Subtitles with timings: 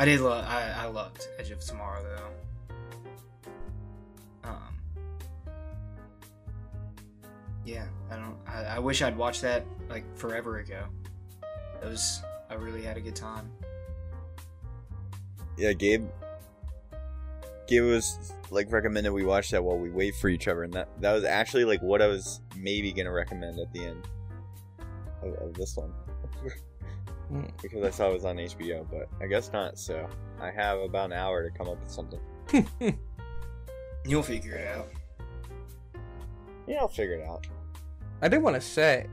[0.00, 0.46] I did love.
[0.48, 2.68] I, I loved Edge of Tomorrow though.
[4.48, 4.74] Um.
[7.66, 8.38] Yeah, I don't.
[8.48, 10.84] I, I wish I'd watched that like forever ago.
[11.82, 12.22] It was.
[12.48, 13.50] I really had a good time.
[15.58, 16.08] Yeah, Gabe.
[17.68, 20.88] Gabe was like recommended we watch that while we wait for each other, and that
[21.02, 24.08] that was actually like what I was maybe gonna recommend at the end
[25.22, 25.92] of, of this one.
[27.30, 27.42] Hmm.
[27.62, 29.78] because I saw it was on HBO, but I guess not.
[29.78, 30.08] So
[30.40, 32.20] I have about an hour to come up with something.
[34.04, 34.88] You'll figure it out.
[36.66, 37.46] Yeah, I'll figure it out.
[38.20, 39.06] I did want to say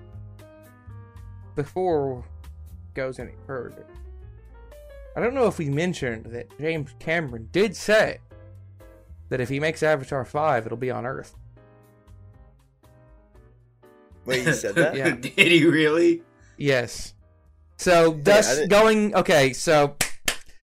[1.55, 2.23] before
[2.95, 3.85] goes any further.
[5.15, 8.19] I don't know if we mentioned that James Cameron did say
[9.29, 11.35] that if he makes Avatar 5, it'll be on Earth.
[14.25, 14.95] Wait, you said that?
[14.95, 15.11] Yeah.
[15.15, 16.21] Did he really?
[16.57, 17.13] Yes.
[17.77, 19.95] So thus going okay, so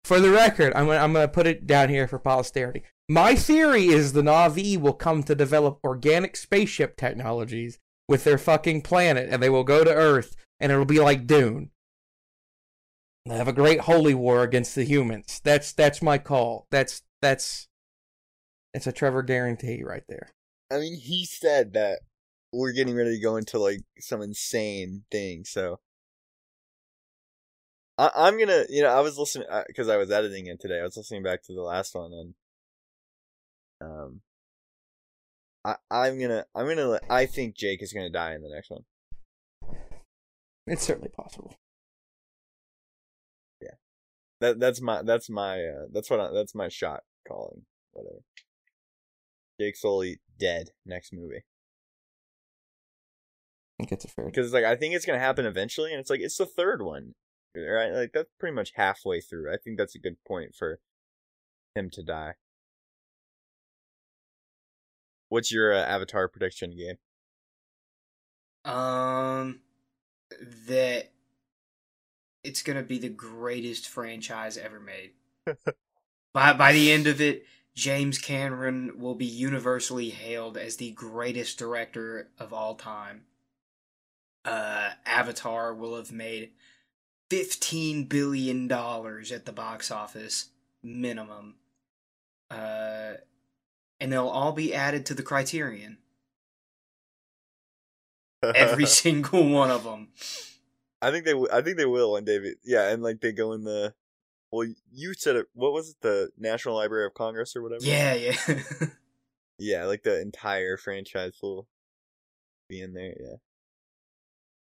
[0.03, 2.83] for the record, I'm gonna I'm gonna put it down here for posterity.
[3.09, 8.81] My theory is the Navi will come to develop organic spaceship technologies with their fucking
[8.81, 11.71] planet, and they will go to Earth, and it'll be like Dune.
[13.25, 15.41] They have a great holy war against the humans.
[15.43, 16.67] That's that's my call.
[16.71, 17.67] That's that's
[18.73, 20.31] it's a Trevor guarantee right there.
[20.71, 21.99] I mean, he said that
[22.53, 25.43] we're getting ready to go into like some insane thing.
[25.43, 25.79] So
[28.01, 30.79] I, I'm gonna, you know, I was listening because I was editing it today.
[30.79, 32.33] I was listening back to the last one, and
[33.79, 34.21] um,
[35.63, 38.85] I I'm gonna, I'm gonna, I think Jake is gonna die in the next one.
[40.65, 41.55] It's certainly possible.
[43.61, 43.75] Yeah,
[44.39, 48.23] that that's my that's my uh, that's what I, that's my shot calling whatever.
[49.59, 51.43] Jake Sully dead next movie.
[53.79, 54.25] I think it's a fair.
[54.25, 56.81] because it's like I think it's gonna happen eventually, and it's like it's the third
[56.81, 57.13] one,
[57.55, 57.91] right?
[57.91, 59.51] Like that's pretty much halfway through.
[59.51, 60.79] I think that's a good point for
[61.75, 62.33] him to die.
[65.29, 66.97] What's your uh, Avatar prediction, Gabe?
[68.65, 69.61] Um,
[70.67, 71.11] that
[72.43, 75.11] it's gonna be the greatest franchise ever made.
[76.33, 77.45] by by the end of it,
[77.75, 83.23] James Cameron will be universally hailed as the greatest director of all time.
[84.43, 86.51] Uh, Avatar will have made
[87.31, 90.49] fifteen billion dollars at the box office
[90.83, 91.55] minimum.
[92.49, 93.13] Uh,
[94.01, 95.97] and they'll all be added to the Criterion.
[98.43, 100.09] Every single one of them.
[101.01, 102.39] I think they, w- I think they will one day.
[102.39, 103.93] but- Yeah, and like they go in the.
[104.51, 105.45] Well, you said it.
[105.53, 105.95] What was it?
[106.01, 107.85] The National Library of Congress or whatever.
[107.85, 108.35] Yeah, yeah.
[109.63, 111.67] Yeah, like the entire franchise will
[112.67, 113.15] be in there.
[113.19, 113.35] Yeah.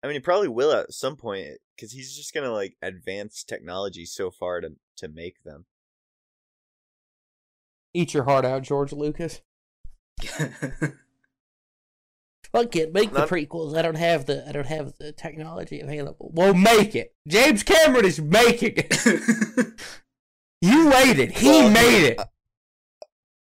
[0.03, 4.05] I mean, he probably will at some point because he's just gonna like advance technology
[4.05, 5.65] so far to to make them.
[7.93, 9.41] Eat your heart out, George Lucas.
[12.51, 13.77] Fuck it, make Not- the prequels.
[13.77, 16.31] I don't have the I don't have the technology available.
[16.33, 17.13] Well, make it.
[17.27, 19.67] James Cameron is making it.
[20.61, 21.31] You waited.
[21.31, 22.19] He Well, made it.
[22.19, 22.25] uh,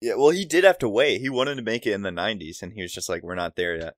[0.01, 1.19] Yeah, well, he did have to wait.
[1.19, 3.55] He wanted to make it in the '90s, and he was just like, "We're not
[3.55, 3.95] there yet."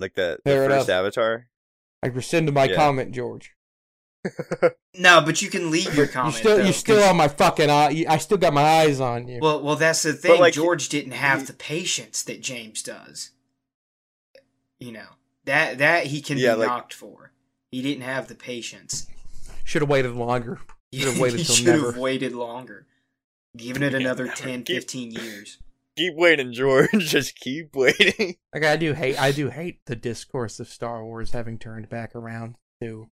[0.00, 0.98] Like the, the Fair first enough.
[1.00, 1.46] Avatar.
[2.02, 2.76] I rescinded my Yeah.
[2.76, 3.52] comment, George.
[4.98, 6.06] no, but you can leave your comment.
[6.06, 6.34] You comment.
[6.36, 7.90] still though, you still 'cause- on my fucking eye.
[7.90, 9.38] you- I still got my eyes on you.
[9.40, 10.40] Well, well, that's the thing.
[10.40, 13.30] like, George didn't have he- the patience that James does.
[14.78, 15.06] You know
[15.44, 17.32] that that he can Yeah, be like- knocked for.
[17.70, 19.06] He didn't have the patience.
[19.64, 20.58] Should have waited longer.
[20.92, 22.86] Should've waited he till should have waited longer.
[23.56, 24.36] Given it another never.
[24.36, 25.58] 10, Keep- 15 years.
[26.00, 26.88] Keep waiting, George.
[26.98, 28.36] just keep waiting.
[28.54, 32.16] Like I do hate I do hate the discourse of Star Wars having turned back
[32.16, 33.10] around to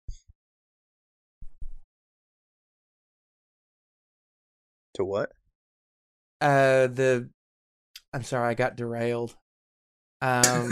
[4.94, 5.30] to what?
[6.40, 7.28] uh the
[8.14, 9.36] I'm sorry, I got derailed.
[10.22, 10.70] Um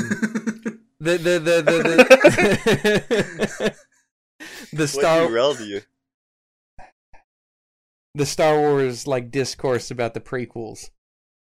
[0.99, 1.83] the the the the
[3.59, 3.77] the,
[4.73, 5.83] the Star what derailed you?
[8.15, 10.89] the Star Wars like discourse about the prequels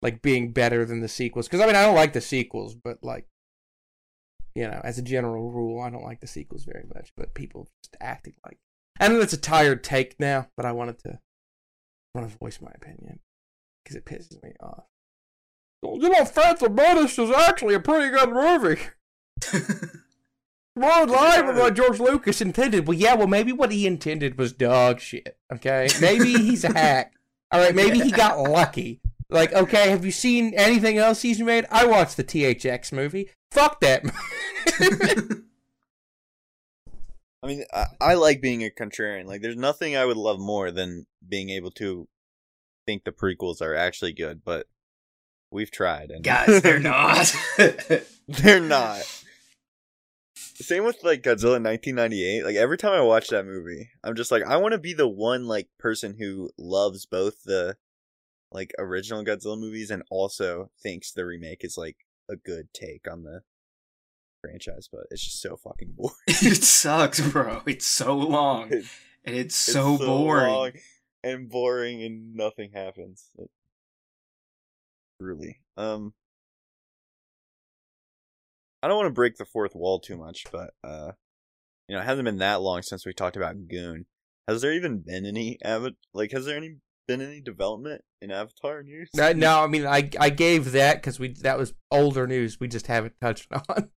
[0.03, 3.03] like being better than the sequels because I mean I don't like the sequels but
[3.03, 3.25] like
[4.53, 7.69] you know as a general rule I don't like the sequels very much but people
[7.83, 8.59] just acting like
[8.99, 11.19] I know that's a tired take now but I wanted to
[12.13, 13.19] want to voice my opinion
[13.83, 14.83] because it pisses me off.
[15.83, 18.81] You know, Phantom Menace is actually a pretty good movie.
[20.75, 22.87] More line with what George Lucas intended.
[22.87, 25.37] Well, yeah, well, maybe what he intended was dog shit.
[25.51, 27.13] Okay, maybe he's a hack.
[27.51, 29.01] All right, maybe he got lucky.
[29.33, 31.65] Like, okay, have you seen anything else he's made?
[31.71, 33.29] I watched the THX movie.
[33.51, 34.03] Fuck that.
[37.43, 39.25] I mean, I, I like being a contrarian.
[39.25, 42.07] Like, there's nothing I would love more than being able to
[42.85, 44.67] think the prequels are actually good, but
[45.51, 46.11] we've tried.
[46.11, 47.35] And Guys, they're not.
[48.27, 49.01] they're not.
[50.35, 52.45] Same with like Godzilla 1998.
[52.45, 55.07] Like every time I watch that movie, I'm just like, I want to be the
[55.07, 57.75] one like person who loves both the
[58.53, 61.97] like original Godzilla movies and also thinks the remake is like
[62.29, 63.41] a good take on the
[64.41, 64.87] franchise.
[64.91, 66.13] But it's just so fucking boring.
[66.27, 67.61] it sucks, bro.
[67.65, 68.71] It's so long.
[68.71, 68.85] It-
[69.25, 70.51] And it's It's so, boring.
[70.53, 70.71] long
[71.23, 73.29] and boring, and nothing happens.
[73.37, 73.49] It-
[75.21, 76.13] Truly, um,
[78.81, 81.13] I don't want to break the fourth wall too much, but uh,
[81.87, 84.05] you know, it hasn't been that long since we talked about Goon.
[84.47, 85.57] Has there even been any
[86.13, 86.77] like has there any
[87.07, 89.09] been any development in Avatar news?
[89.13, 92.59] No, no, I mean I I gave that because we that was older news.
[92.59, 93.89] We just haven't touched on.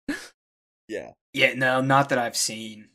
[0.89, 2.89] Yeah, Yeah, no, not that I've seen.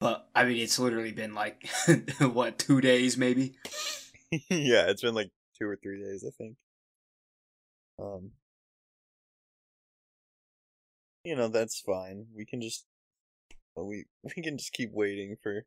[0.00, 1.68] But I mean, it's literally been like
[2.20, 3.56] what two days, maybe.
[4.48, 6.56] yeah, it's been like two or three days, I think.
[7.98, 8.30] Um,
[11.24, 12.26] you know that's fine.
[12.34, 12.86] We can just
[13.76, 15.64] we we can just keep waiting for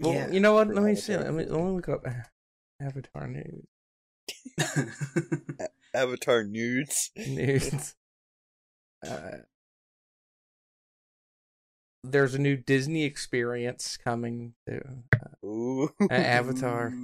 [0.00, 0.30] Well, Yeah.
[0.30, 0.68] you know what?
[0.68, 1.16] Let me see.
[1.16, 2.04] Let me, let me look up
[2.80, 3.66] Avatar news.
[5.94, 7.10] Avatar nudes.
[7.16, 7.94] News.
[9.06, 9.38] Uh,
[12.04, 14.80] there's a new Disney experience coming to
[15.44, 16.92] Ooh, uh, Avatar.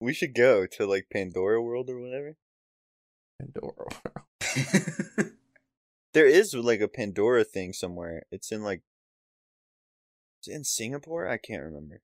[0.00, 2.36] we should go to like Pandora World or whatever.
[3.40, 3.72] Pandora.
[3.76, 5.32] World.
[6.12, 8.24] There is like a Pandora thing somewhere.
[8.30, 8.82] It's in like,
[10.40, 11.26] it's in Singapore.
[11.26, 12.02] I can't remember.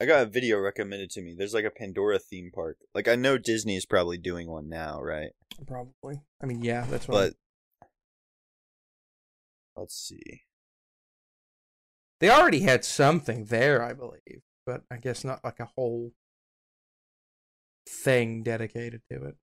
[0.00, 1.34] I got a video recommended to me.
[1.34, 2.78] There's like a Pandora theme park.
[2.94, 5.30] Like I know Disney is probably doing one now, right?
[5.66, 6.20] Probably.
[6.42, 7.34] I mean, yeah, that's what.
[7.80, 7.88] But
[9.76, 10.42] let's see.
[12.20, 16.12] they already had something there, I believe, but I guess not like a whole
[17.88, 19.36] thing dedicated to it.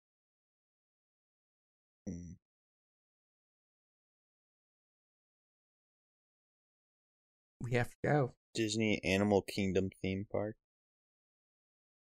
[2.07, 2.33] Hmm.
[7.62, 8.33] We have to go.
[8.53, 10.56] Disney Animal Kingdom theme park.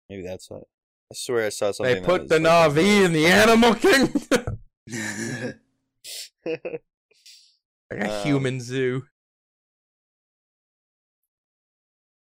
[0.09, 0.63] Maybe that's what.
[1.11, 1.95] I swear I saw something.
[1.95, 4.59] They put the like Navi in the Animal Kingdom.
[6.45, 9.03] like a Um, human zoo.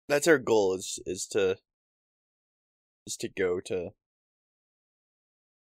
[0.08, 1.56] that's our goal is is to
[3.06, 3.90] is to go to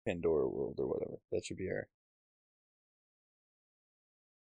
[0.06, 1.19] Pandora World or whatever.
[1.32, 1.88] That should be our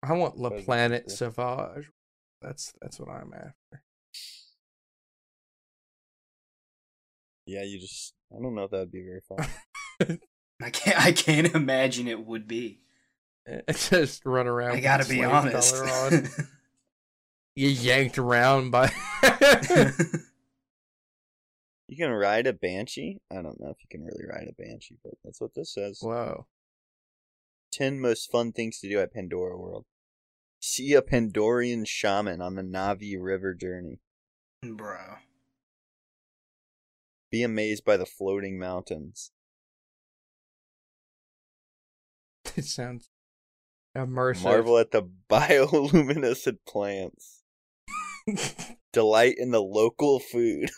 [0.04, 1.10] I want La Planète.
[1.10, 1.90] Sauvage.
[2.42, 3.84] That's that's what I'm after.
[7.46, 10.20] Yeah, you just I don't know if that'd be very fun.
[10.64, 11.06] I can't.
[11.06, 12.82] I can't imagine it would be.
[13.72, 14.78] Just run around.
[14.78, 15.76] I gotta the be honest.
[15.76, 16.28] on.
[17.56, 18.92] you yanked around by.
[21.88, 23.20] you can ride a banshee?
[23.32, 26.00] I don't know if you can really ride a banshee, but that's what this says.
[26.02, 26.46] Whoa.
[27.72, 29.86] Ten most fun things to do at Pandora World.
[30.60, 34.00] See a Pandorian shaman on the Navi River journey.
[34.62, 35.16] Bro.
[37.32, 39.32] Be amazed by the floating mountains.
[42.58, 43.10] It sounds
[43.96, 44.44] immersive.
[44.44, 47.44] Marvel at the bioluminescent plants.
[48.94, 50.70] Delight in the local food.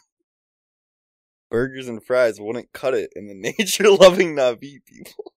[1.50, 5.34] Burgers and fries wouldn't cut it in the nature loving Navi people.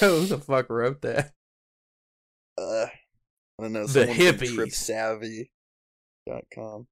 [0.00, 1.32] Who the fuck wrote that?
[2.58, 2.86] Uh,
[3.58, 3.86] I don't know.
[3.86, 5.48] The hippies.
[6.26, 6.86] TripSavvy.com.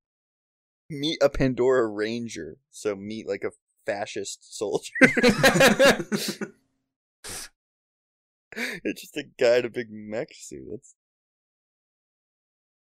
[1.01, 2.57] Meet a Pandora Ranger.
[2.71, 3.51] So meet like a
[3.87, 4.93] fascist soldier.
[8.57, 10.67] it's just a guy in a big mech suit.
[10.71, 10.95] That's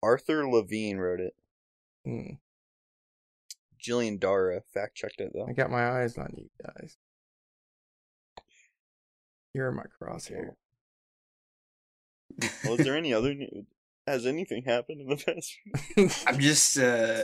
[0.01, 1.35] Arthur Levine wrote it.
[2.05, 2.33] Hmm,
[3.81, 5.47] Jillian Dara fact checked it though.
[5.47, 6.97] I got my eyes on you guys.
[9.53, 10.55] You're in my crosshair.
[12.63, 13.65] Well, is there any other news?
[14.07, 15.55] Has anything happened in the past?
[16.27, 16.77] I'm just.
[16.77, 17.23] uh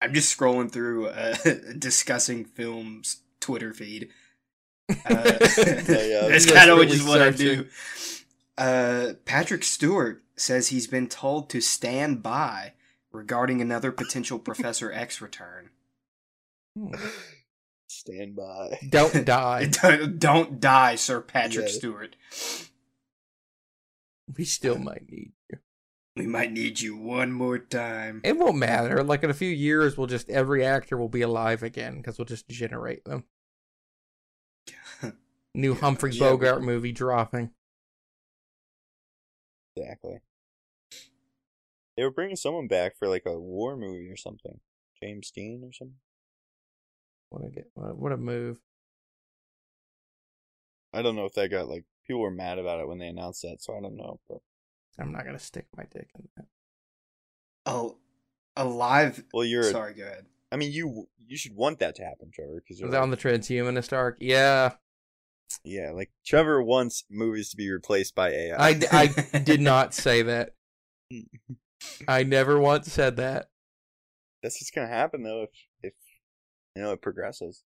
[0.00, 1.36] I'm just scrolling through uh,
[1.78, 4.10] discussing films Twitter feed.
[4.88, 5.38] Uh, yeah,
[6.28, 7.66] that's kind of really which what I do.
[8.56, 12.72] Uh, Patrick Stewart says he's been told to stand by
[13.12, 15.70] regarding another potential Professor X return.
[16.76, 16.94] Hmm.
[17.88, 18.78] Stand by.
[18.88, 19.66] Don't die.
[19.66, 21.72] Don't, don't die, Sir Patrick Yeah.
[21.72, 22.16] Stewart.
[24.36, 25.35] We still might need you.
[26.16, 28.22] We might need you one more time.
[28.24, 29.02] It won't matter.
[29.04, 32.24] Like in a few years, we'll just every actor will be alive again because we'll
[32.24, 33.24] just generate them.
[35.54, 37.50] New Yeah, Humphrey yeah, Bogart can- movie dropping.
[39.76, 40.20] Exactly.
[41.96, 44.60] They were bringing someone back for like a war movie or something.
[45.02, 45.96] James Dean or something.
[47.28, 48.58] What a get, what a move.
[50.94, 53.42] I don't know if that got like people were mad about it when they announced
[53.42, 54.20] that, so I don't know.
[54.28, 54.38] But
[54.98, 56.46] I'm not gonna stick my dick in that.
[57.66, 57.98] Oh,
[58.56, 59.24] alive.
[59.32, 59.64] well, you're.
[59.64, 60.26] Sorry, go ahead.
[60.52, 63.16] I mean, you you should want that to happen, Trevor, because Was that on the
[63.16, 64.16] transhumanist arc?
[64.20, 64.72] Yeah,
[65.64, 68.56] yeah, like Trevor wants movies to be replaced by AI.
[68.56, 70.54] I, I did not say that.
[72.08, 73.50] I never once said that.
[74.42, 75.50] That's what's gonna happen though if
[75.82, 75.94] if
[76.74, 77.64] you know it progresses.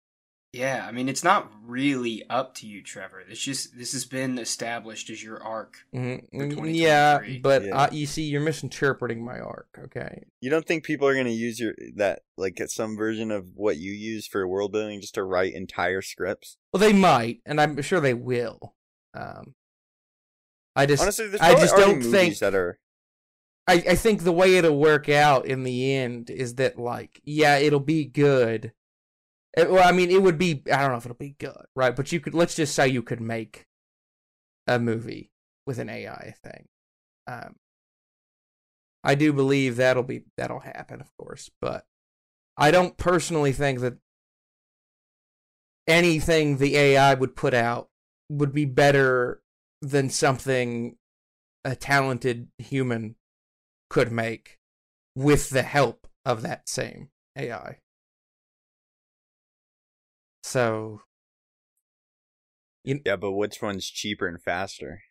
[0.53, 3.21] Yeah, I mean it's not really up to you, Trevor.
[3.21, 5.77] It's just this has been established as your arc.
[5.95, 6.29] Mhm.
[6.33, 7.77] For Mm, Yeah, but Yeah.
[7.83, 9.69] Uh, you see, you're misinterpreting my arc.
[9.79, 13.55] Okay, You don't think people are gonna use your that like get some version of
[13.55, 16.57] what you use for world building just to write entire scripts?
[16.73, 18.75] well, they might, and I'm sure they will.
[19.15, 19.55] Um,
[20.75, 22.79] I just, Honestly, there's I probably just don't movies think- that are.
[23.69, 27.57] I, I think the way it'll work out in the end is that like yeah
[27.59, 28.73] it'll be good
[29.57, 31.97] Uh, well i mean it would be i don't know if it'll be good right
[31.97, 33.67] but you could let's just say you could make
[34.67, 35.31] a movie
[35.67, 36.67] with an ai thing
[37.27, 37.57] um
[39.03, 41.85] i do believe that'll be that'll happen of course but
[42.57, 43.97] i don't personally think that
[45.89, 47.89] anything the ai would put out
[48.29, 49.43] would be better
[49.83, 50.97] than something
[51.65, 53.17] a talented human
[53.89, 54.59] could make
[55.15, 57.79] with the help of that same AI.
[60.51, 61.03] So,
[62.83, 65.03] Yeah, but which one's cheaper and faster?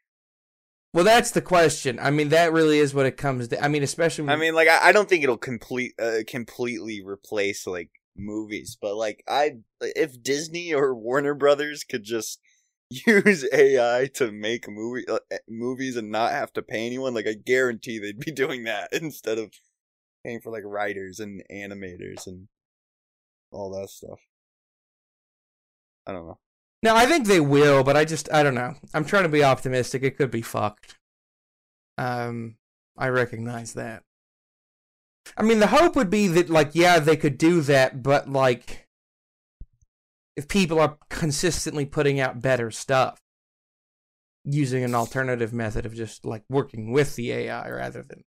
[0.93, 1.98] well, that's the question.
[1.98, 3.63] I mean, that really is what it comes to.
[3.63, 4.27] I mean, especially.
[4.27, 8.98] I mean, like I, I don't think it'll complete uh, completely replace like movies, but
[8.98, 12.41] like I if Disney or Warner Brothers could just
[12.89, 17.27] use AI to make movie uh, eh, movies and not have to pay anyone, like
[17.27, 19.53] I guarantee they'd be doing that instead of
[20.25, 22.50] paying for like writers and animators and
[23.53, 24.19] all that stuff.
[26.09, 26.37] I don't know.
[26.81, 28.73] no, I think they will, but I just I don't know.
[28.93, 30.01] I'm trying to be optimistic.
[30.01, 30.97] It could be fucked.
[31.97, 32.55] Um,
[32.97, 34.03] I recognize that.
[35.37, 38.87] I mean, the hope would be that, like, yeah, they could do that, but like,
[40.35, 43.19] if people are consistently putting out better stuff
[44.43, 48.23] using an alternative method of just like working with the AI rather than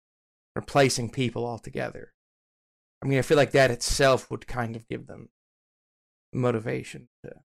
[0.55, 2.11] replacing people altogether.
[3.01, 5.29] I mean, I feel like that itself would kind of give them
[6.33, 7.35] motivation to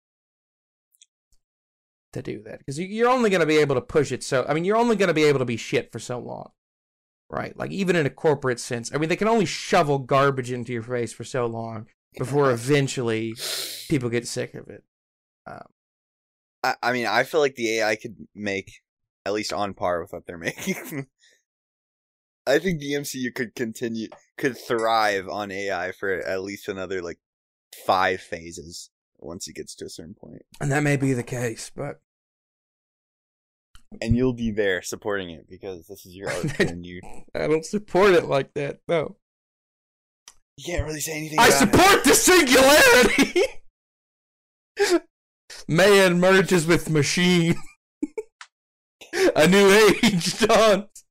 [2.14, 4.54] to do that because you're only going to be able to push it so i
[4.54, 6.50] mean you're only going to be able to be shit for so long
[7.30, 7.56] right?
[7.56, 10.82] Like even in a corporate sense i mean they can only shovel garbage into your
[10.82, 11.86] face for so long
[12.18, 13.34] before eventually
[13.88, 14.84] people get sick of it.
[15.46, 15.66] Um,
[16.62, 18.82] I, I mean, I feel like the AI could make
[19.26, 21.06] at least on par with what they're making.
[22.46, 27.18] I think the MCU could continue, could thrive on AI for at least another like
[27.86, 31.70] five phases once it gets to a certain point, and that may be the case
[31.74, 32.00] but
[34.00, 37.00] and you'll be there supporting it because this is your art and you
[37.34, 39.16] i don't support it like that no
[40.56, 41.38] you can't really say anything.
[41.38, 41.72] i about it.
[41.72, 43.42] support the singularity
[45.68, 47.56] man merges with machine
[49.36, 49.70] a new
[50.02, 51.04] age dawns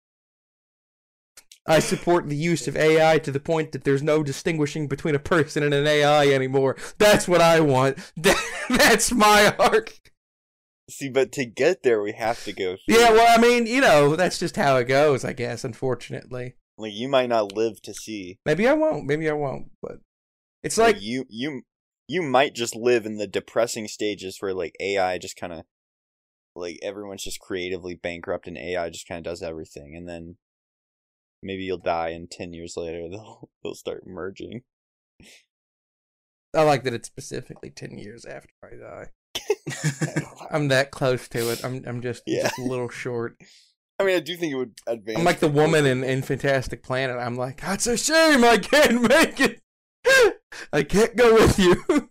[1.66, 5.20] I support the use of AI to the point that there's no distinguishing between a
[5.20, 6.76] person and an AI anymore.
[6.98, 7.98] That's what I want.
[8.70, 9.94] That's my arc.
[10.90, 12.76] See, but to get there, we have to go.
[12.76, 12.96] Through.
[12.96, 16.56] Yeah, well, I mean, you know, that's just how it goes, I guess, unfortunately.
[16.78, 18.40] like you might not live to see.
[18.46, 19.06] Maybe I won't.
[19.06, 19.72] Maybe I won't.
[19.82, 20.00] But
[20.62, 21.62] it's Like, like, you, you,
[22.08, 25.64] you might just live in the depressing stages where like AI just kind of,
[26.56, 30.36] like everyone's just creatively bankrupt and AI just kind of does everything, and then
[31.42, 34.62] maybe you'll die, and ten years later they'll they'll start merging.
[36.56, 39.06] I like that it's specifically 10 years after I die.
[40.52, 41.64] I'm that close to it.
[41.64, 42.44] I'm I'm just, Yeah.
[42.44, 43.36] just a little short.
[44.00, 45.20] I mean, I do think it would advance.
[45.20, 47.18] I'm like the woman in, in Fantastic Planet.
[47.18, 49.62] I'm like, that's a shame I can't make it.
[50.74, 52.10] I can't go with you.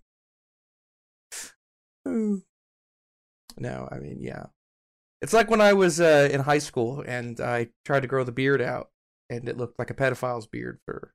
[3.58, 4.46] no, I mean, yeah.
[5.20, 8.32] It's like when I was uh, in high school and I tried to grow the
[8.32, 8.90] beard out,
[9.30, 11.12] and it looked like a pedophile's beard for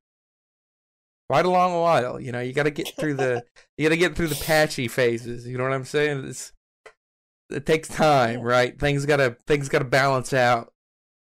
[1.29, 2.19] quite a long while.
[2.19, 3.43] You know, you got to get through the
[3.77, 5.47] you got to get through the patchy phases.
[5.47, 6.25] You know what I'm saying?
[6.25, 6.53] It's,
[7.49, 8.77] it takes time, right?
[8.77, 10.73] Things gotta things gotta balance out.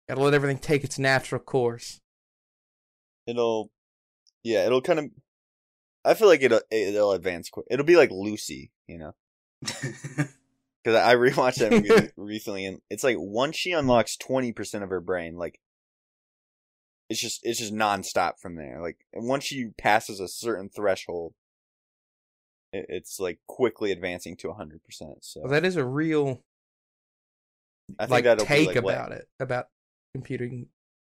[0.09, 2.01] Gotta let everything take its natural course.
[3.27, 3.71] it'll,
[4.43, 5.07] yeah, it'll kind of.
[6.05, 7.67] I feel like it'll it'll advance quick.
[7.71, 9.15] It'll be like Lucy, you know.
[10.85, 14.91] Because I rewatched that movie recently, and it's like once she unlocks twenty percent of
[14.91, 15.61] her brain, like
[17.09, 18.81] it's just it's just nonstop from there.
[18.81, 21.35] Like once she passes a certain threshold,
[22.73, 25.25] it, it's like quickly advancing to hundred percent.
[25.25, 26.43] So Well, that is a real
[27.99, 29.69] I think like take like, what- about it about
[30.15, 30.69] computing.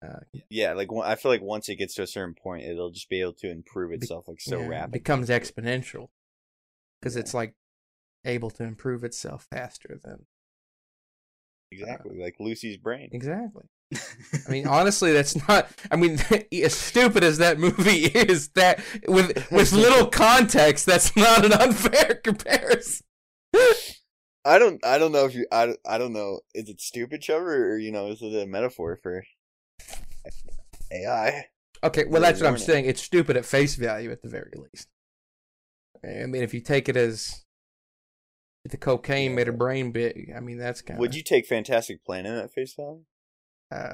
[0.05, 0.19] Uh,
[0.49, 3.21] Yeah, like I feel like once it gets to a certain point, it'll just be
[3.21, 4.99] able to improve itself like so yeah, rapidly.
[4.99, 6.09] becomes exponential
[6.99, 7.21] because Yeah.
[7.21, 7.55] it's like
[8.25, 10.25] able to improve itself faster than
[11.79, 13.09] exactly uh, like Lucy's brain.
[13.11, 13.63] exactly.
[14.47, 15.69] I mean, honestly, that's not.
[15.91, 16.19] I mean,
[16.51, 22.15] as stupid as that movie is, that with with little context, that's not an unfair
[22.23, 23.05] comparison.
[24.45, 27.21] I don't I don't know if you I, don't- I don't know is it stupid
[27.21, 29.23] Trevor or you know is it a metaphor for
[30.91, 31.45] AI?
[31.83, 32.85] Okay, well, that's what I'm saying.
[32.85, 34.87] It's stupid at face value, at the very least.
[36.05, 37.43] I mean, if you take it as
[38.71, 40.99] the cocaine made her brain big, I mean, that's kind of.
[40.99, 43.03] Would you take Fantastic Planet at face value?
[43.71, 43.93] Uh,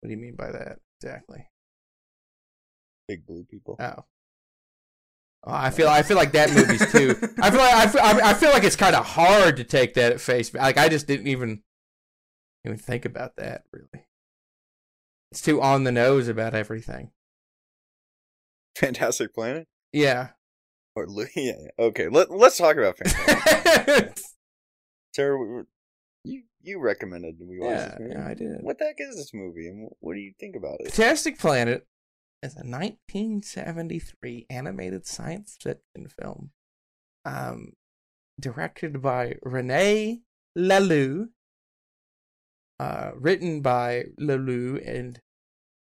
[0.00, 1.46] what do you mean by that exactly?
[3.06, 3.76] Big blue people.
[3.78, 4.04] Oh.
[5.44, 7.10] Oh, I feel I feel like that movie's too.
[7.40, 9.94] I feel like I feel, I I feel like it's kind of hard to take
[9.94, 10.64] that at face value.
[10.64, 11.62] Like I just didn't even
[12.64, 14.06] even think about that really.
[15.30, 17.10] It's too on the nose about everything.
[18.76, 20.30] Fantastic Planet Yeah.
[20.94, 21.06] Or
[21.36, 21.52] yeah.
[21.78, 24.24] Okay, let let's talk about Fantastic.
[25.14, 25.64] Sarah,
[26.24, 28.14] you you recommended we watch yeah, this movie.
[28.14, 28.62] yeah, I did.
[28.62, 30.92] What the heck is this movie, and what do you think about it?
[30.92, 31.86] Fantastic Planet
[32.42, 36.50] is a 1973 animated science fiction film,
[37.24, 37.72] um,
[38.40, 40.22] directed by Rene
[40.56, 41.28] Laloux,
[42.80, 45.20] uh, written by Laloux and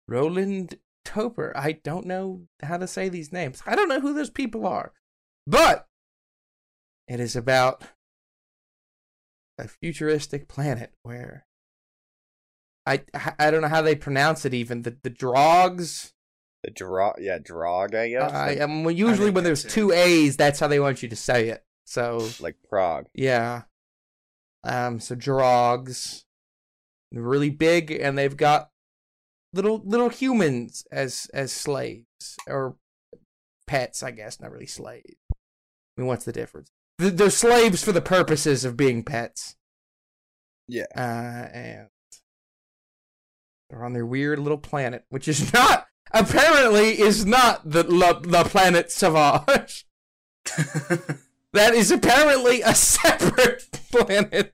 [0.07, 1.51] Roland Topor.
[1.55, 3.61] I don't know how to say these names.
[3.65, 4.93] I don't know who those people are,
[5.45, 5.87] but
[7.07, 7.83] it is about
[9.57, 11.45] a futuristic planet where
[12.85, 13.01] I
[13.39, 16.13] I don't know how they pronounce it even the the drogs.
[16.63, 18.31] The draw, yeah, drog, I guess.
[18.31, 21.09] I like, um, well, usually think when there's two A's, that's how they want you
[21.09, 21.65] to say it.
[21.85, 23.07] So like Prague.
[23.13, 23.63] yeah,
[24.63, 26.25] um, so drogs,
[27.11, 28.69] really big, and they've got
[29.53, 32.05] little little humans as as slaves
[32.47, 32.75] or
[33.67, 35.15] pets, I guess, not really slaves.
[35.31, 36.69] I mean, what's the difference?
[36.97, 39.55] They're slaves for the purposes of being pets.
[40.67, 40.85] Yeah.
[40.95, 41.87] Uh, and
[43.69, 48.43] they're on their weird little planet, which is not apparently is not the la, the
[48.43, 49.85] planet Savage.
[51.53, 54.53] That is apparently a separate planet.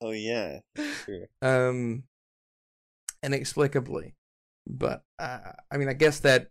[0.00, 0.60] Oh yeah.
[1.04, 1.26] Sure.
[1.42, 2.04] Um,
[3.22, 4.14] inexplicably,
[4.66, 5.38] but uh,
[5.70, 6.48] I mean, I guess that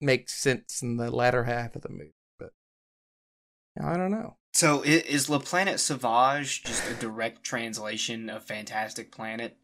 [0.00, 2.14] makes sense in the latter half of the movie.
[2.38, 2.50] But
[3.80, 4.36] I don't know.
[4.52, 9.56] so is La Planète Sauvage just a direct translation of Fantastic Planet?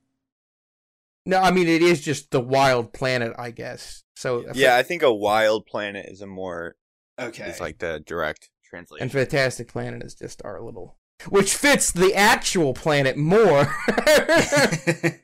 [1.27, 4.05] No, I mean it is just the wild planet, I guess.
[4.17, 6.77] So Yeah, I think a wild planet is a more
[7.19, 7.45] Okay.
[7.45, 9.03] it's like the direct translation.
[9.05, 13.67] and Fantastic Planet is just our little, which fits the actual planet more.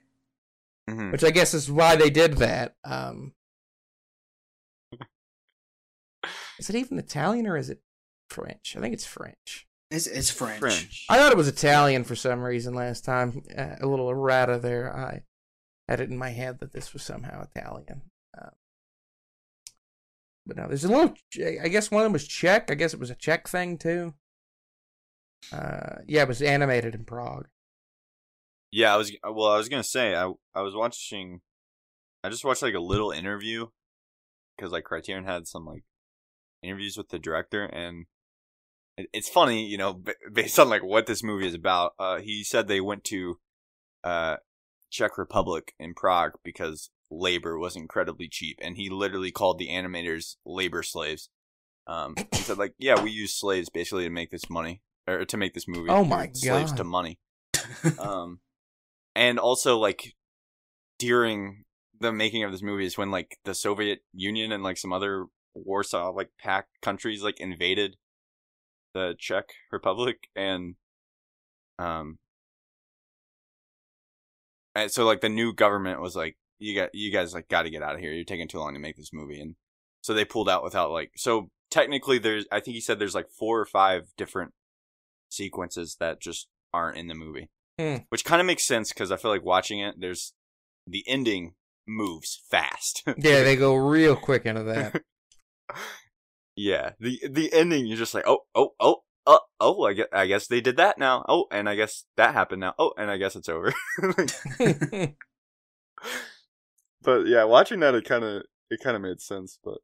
[0.90, 1.12] Mhm.
[1.12, 2.76] which I guess is why they did that.
[2.84, 3.34] Um,
[6.58, 7.82] is it even Italian or is it
[8.28, 8.74] French?
[8.76, 9.66] I think it's French.
[9.90, 10.58] it's it's French.
[10.60, 11.06] French.
[11.08, 13.42] I thought it was Italian for some reason last time.
[13.56, 14.94] Uh, a little errata there.
[14.94, 15.22] I
[15.88, 18.02] had it in my head that this was somehow Italian.
[18.40, 18.50] Um,
[20.46, 21.14] but no, there's a little.
[21.62, 22.70] I guess one of them was Czech.
[22.70, 24.14] I guess it was a Czech thing too.
[25.52, 27.48] Uh, yeah, it was animated in Prague.
[28.72, 29.48] Yeah, I was well.
[29.48, 31.40] I was gonna say I I was watching.
[32.22, 33.66] I just watched like a little interview
[34.56, 35.84] because like Criterion had some like
[36.62, 38.06] interviews with the director, and
[38.96, 41.92] it, it's funny, you know, b- based on like what this movie is about.
[41.98, 43.38] Uh, he said they went to
[44.04, 44.36] uh
[44.90, 50.36] Czech Republic in Prague because labor was incredibly cheap, and he literally called the animators
[50.44, 51.28] labor slaves.
[51.86, 55.36] Um, he said like, yeah, we use slaves basically to make this money or to
[55.36, 55.90] make this movie.
[55.90, 57.18] Oh my slaves to money
[57.98, 58.38] um
[59.14, 60.14] and also like
[60.98, 61.64] during
[62.00, 65.26] the making of this movie is when like the soviet union and like some other
[65.54, 67.96] warsaw like pact countries like invaded
[68.94, 70.74] the czech republic and
[71.78, 72.18] um
[74.74, 77.70] and so like the new government was like you got you guys like got to
[77.70, 78.12] get out of here.
[78.12, 79.40] You're taking too long to make this movie.
[79.40, 79.56] And
[80.02, 83.28] so they pulled out without like so technically there's i think he said there's like
[83.30, 84.52] four or five different
[85.28, 87.48] sequences that just aren't in the movie
[87.80, 88.02] Hmm.
[88.10, 90.32] which kind of makes sense because i feel like watching it there's
[90.86, 91.54] the ending
[91.86, 95.02] moves fast Yeah, they go real quick into that.
[96.56, 100.26] yeah the the ending you're just like oh oh oh uh, oh I guess, I
[100.26, 103.16] guess they did that now oh and i guess that happened now oh and i
[103.18, 103.72] guess it's over
[107.02, 109.58] but yeah, watching that, it kind of it kind of made sense.
[109.62, 109.78] But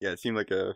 [0.00, 0.74] yeah, it seemed like a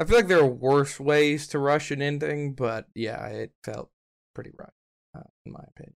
[0.00, 3.90] I feel like there are worse ways to rush an ending, but yeah, it felt
[4.36, 4.74] pretty rough,
[5.16, 5.94] uh, in my opinion.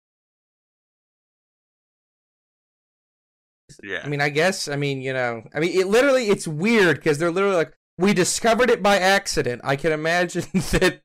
[3.84, 4.00] Yeah.
[4.02, 7.18] I mean, I guess, I mean, you know, I mean, it literally, it's weird because
[7.18, 9.60] they're literally like, we discovered it by accident.
[9.62, 11.02] I can imagine that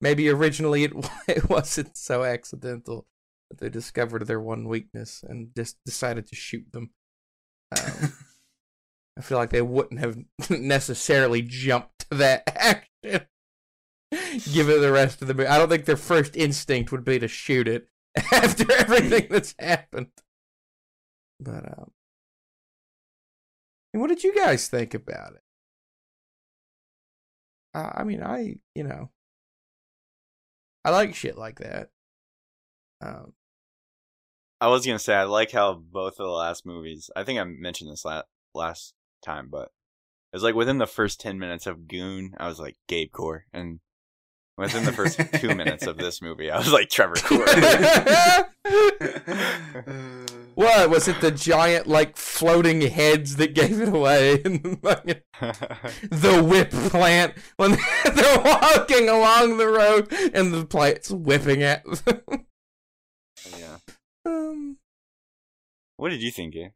[0.00, 0.92] maybe originally it,
[1.28, 3.06] it wasn't so accidental
[3.48, 6.90] that they discovered their one weakness and just decided to shoot them.
[7.78, 8.12] Um,
[9.16, 10.18] I feel like they wouldn't have
[10.50, 13.28] necessarily jumped to that action.
[14.52, 17.28] Given the rest of the movie, I don't think their first instinct would be to
[17.28, 17.88] shoot it
[18.32, 20.08] after everything that's happened.
[21.40, 21.90] But um,
[23.92, 25.42] and what did you guys think about it?
[27.74, 29.10] Uh, I mean, I you know,
[30.84, 31.90] I like shit like that.
[33.00, 33.32] Um,
[34.60, 37.10] I was gonna say I like how both of the last movies.
[37.14, 39.70] I think I mentioned this last last time, but
[40.32, 43.46] it was like within the first ten minutes of Goon, I was like Gabe Core,
[43.52, 43.80] and
[44.56, 47.44] within the first two minutes of this movie, I was like Trevor Core.
[50.54, 51.20] what was it?
[51.20, 55.20] The giant like floating heads that gave it away, and fucking-
[56.10, 57.72] the whip plant when
[58.14, 62.46] they're walking along the road and the plant's whipping at them.
[63.58, 63.76] yeah.
[64.24, 64.76] um,
[65.96, 66.70] What did you think, Gabe?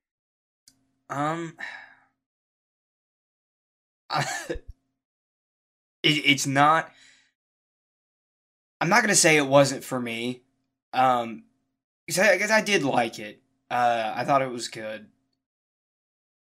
[1.11, 1.57] Um,
[4.19, 4.64] it,
[6.03, 6.91] it's not.
[8.81, 10.43] I'm not gonna say it wasn't for me.
[10.93, 11.45] Um,
[12.09, 13.43] 'cause I, I guess I did like it.
[13.71, 15.09] Uh, I thought it was good,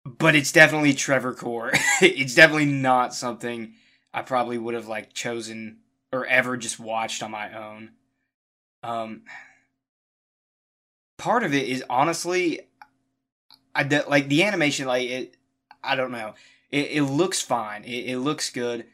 [0.04, 1.70] but it's definitely Trevor Core.
[2.02, 3.74] it's definitely not something
[4.12, 5.78] I probably would have like chosen
[6.12, 7.90] or ever just watched on my own.
[8.82, 9.22] Um,
[11.18, 12.60] part of it is honestly
[13.74, 15.36] I de- like the animation, like it.
[15.82, 16.34] I don't know.
[16.70, 17.84] It, it looks fine.
[17.84, 18.86] It, it looks good.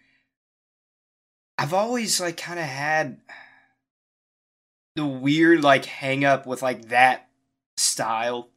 [1.59, 3.19] I've always like kind of had
[4.95, 7.29] the weird like hang up with like that
[7.77, 8.51] style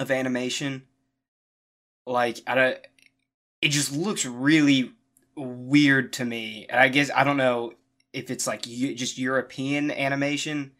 [0.00, 0.82] of animation.
[2.06, 2.78] Like I don't.
[3.60, 4.92] It just looks really
[5.36, 7.74] weird to me, and I guess I don't know
[8.12, 10.72] if it's like just European animation.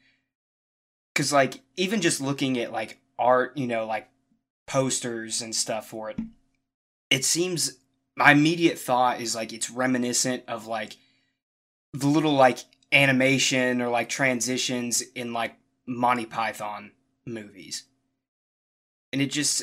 [1.14, 4.08] Cause like even just looking at like art, you know, like
[4.66, 6.18] posters and stuff for it.
[7.10, 7.78] It seems
[8.16, 10.96] my immediate thought is like it's reminiscent of like
[11.92, 12.58] the little like
[12.90, 15.54] animation or like transitions in like
[15.86, 16.92] Monty Python
[17.26, 17.84] movies.
[19.12, 19.62] And it just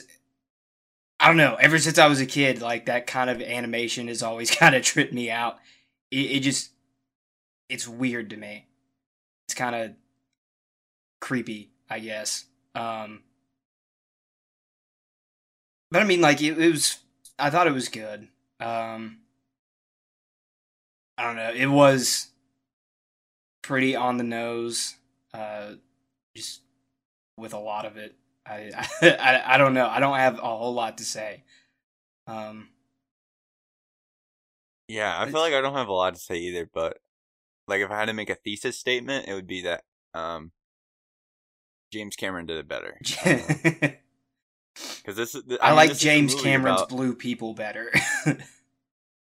[1.19, 4.23] I don't know, ever since I was a kid, like that kind of animation has
[4.23, 5.57] always kind of tripped me out.
[6.11, 6.71] It, it just
[7.67, 8.67] it's weird to me.
[9.47, 9.91] It's kind of
[11.19, 12.45] creepy, I guess.
[12.75, 13.21] Um
[15.91, 16.97] but I mean, like it, it was.
[17.37, 18.27] I thought it was good.
[18.59, 19.19] Um,
[21.19, 21.51] I don't know.
[21.53, 22.27] It was
[23.62, 24.95] pretty on the nose.
[25.34, 25.73] Uh,
[26.36, 26.62] just
[27.38, 28.15] with a lot of it.
[28.45, 29.86] I, I I don't know.
[29.88, 31.43] I don't have a whole lot to say.
[32.25, 32.69] Um,
[34.88, 36.97] Yeah, I feel like I don't have a lot to say either, but
[37.67, 40.51] like if I had to make a thesis statement, it would be that um
[41.91, 42.97] James Cameron did it better.
[44.97, 47.91] Because this is, I, mean, like this James Cameron's about- Blue People better.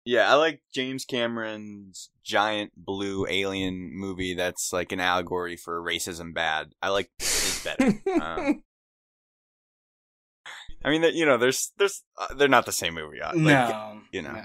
[0.05, 6.33] Yeah, I like James Cameron's giant blue alien movie that's like an allegory for racism
[6.33, 6.73] bad.
[6.81, 7.91] I like his better.
[8.21, 8.63] Um,
[10.83, 13.19] I mean, you know, there's there's uh, they're not the same movie.
[13.19, 14.33] uh, Like, no, you know.
[14.33, 14.43] no.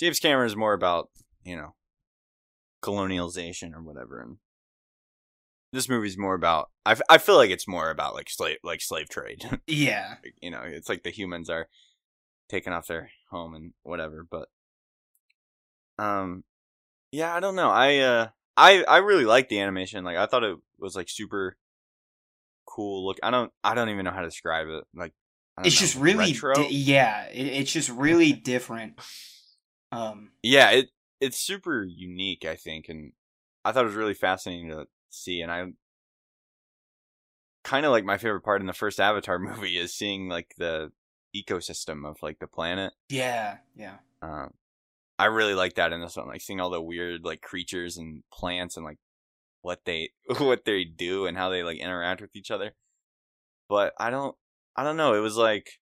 [0.00, 1.08] James Cameron is more about
[1.44, 1.74] you know
[2.82, 4.38] colonialization or whatever, and
[5.72, 6.70] this movie's more about.
[6.84, 9.44] I, f- I feel like it's more about like slave like slave trade.
[9.68, 11.68] Yeah, you know, it's like the humans are
[12.48, 14.26] taking off their home and whatever.
[14.28, 14.48] But
[16.00, 16.44] um,
[17.12, 17.70] yeah, I don't know.
[17.70, 20.04] I uh, I I really like the animation.
[20.04, 21.56] Like I thought it was like super
[22.66, 23.06] cool.
[23.06, 24.84] Look, I don't I don't even know how to describe it.
[24.94, 25.12] Like
[25.58, 27.26] it's know, just really di- yeah.
[27.26, 28.98] It, it's just really different.
[29.92, 30.88] Um, yeah, it
[31.20, 32.44] it's super unique.
[32.44, 33.12] I think, and
[33.64, 35.42] I thought it was really fascinating to see.
[35.42, 35.66] And I
[37.64, 40.92] kind of like my favorite part in the first Avatar movie is seeing like the
[41.36, 42.92] ecosystem of like the planet.
[43.08, 43.96] yeah, yeah.
[44.22, 44.52] Um,
[45.20, 48.22] I really like that in this one, like seeing all the weird like creatures and
[48.32, 48.98] plants and like
[49.62, 52.72] what they what they do and how they like interact with each other.
[53.68, 54.34] But I don't,
[54.76, 55.14] I don't know.
[55.14, 55.78] It was like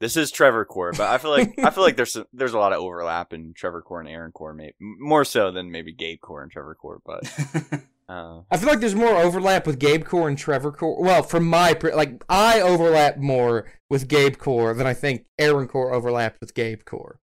[0.00, 2.58] this is Trevor Core, but I feel like I feel like there's some, there's a
[2.58, 6.20] lot of overlap in Trevor Core and Aaron Core, maybe more so than maybe Gabe
[6.20, 7.00] Core and Trevor Core.
[7.04, 7.24] But
[8.10, 11.00] Uh, I feel like there's more overlap with Gabe Core and Trevor Core.
[11.00, 15.94] Well, from my like, I overlap more with Gabe Core than I think Aaron Core
[15.94, 17.20] overlapped with Gabe Core.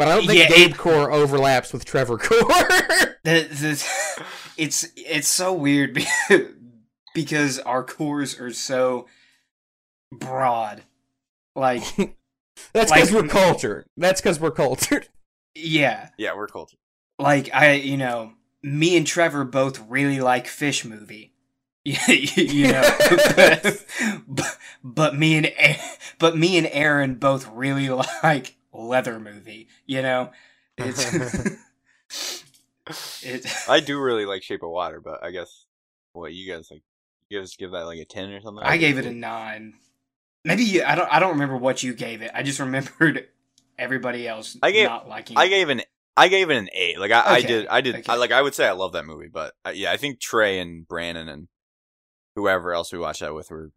[0.00, 2.38] But I don't think Yeah, Gabe it- Core overlaps with Trevor Core.
[3.22, 4.24] The, the,
[4.56, 6.06] it's it's so weird be-
[7.14, 9.08] because our cores are so
[10.10, 10.84] broad.
[11.54, 11.82] Like,
[12.72, 13.84] That's Like- because we're cultured.
[13.98, 15.08] That's because we're cultured.
[15.54, 16.78] yeah, yeah, we're cultured.
[17.18, 18.32] like I, you know,
[18.62, 21.34] me and Trevor both really like Fish movie.
[21.84, 22.96] you know,
[23.36, 23.84] but,
[24.26, 25.78] but, but me and
[26.18, 27.90] but me and Aaron both really
[28.22, 28.56] like
[28.88, 29.68] Leather movie.
[29.86, 30.30] You know,
[30.78, 31.14] it's
[33.22, 33.46] it.
[33.68, 35.66] I do really like Shape of Water, but I guess
[36.12, 36.82] what you guys like,
[37.28, 38.64] you guys give that like a ten or something.
[38.64, 39.74] I gave it a nine.
[40.44, 41.12] Maybe you, I don't.
[41.12, 42.30] I don't remember what you gave it.
[42.34, 43.28] I just remembered
[43.78, 45.36] everybody else I gave- not liking.
[45.38, 45.48] I it.
[45.50, 45.82] gave an
[46.16, 46.98] I gave it an eight.
[46.98, 47.94] Like I, I did, I did.
[47.96, 48.12] okay.
[48.12, 50.58] I, like I would say I love that movie, but uh, yeah, I think Trey
[50.58, 51.48] and Brandon and
[52.36, 53.70] whoever else we watched that with were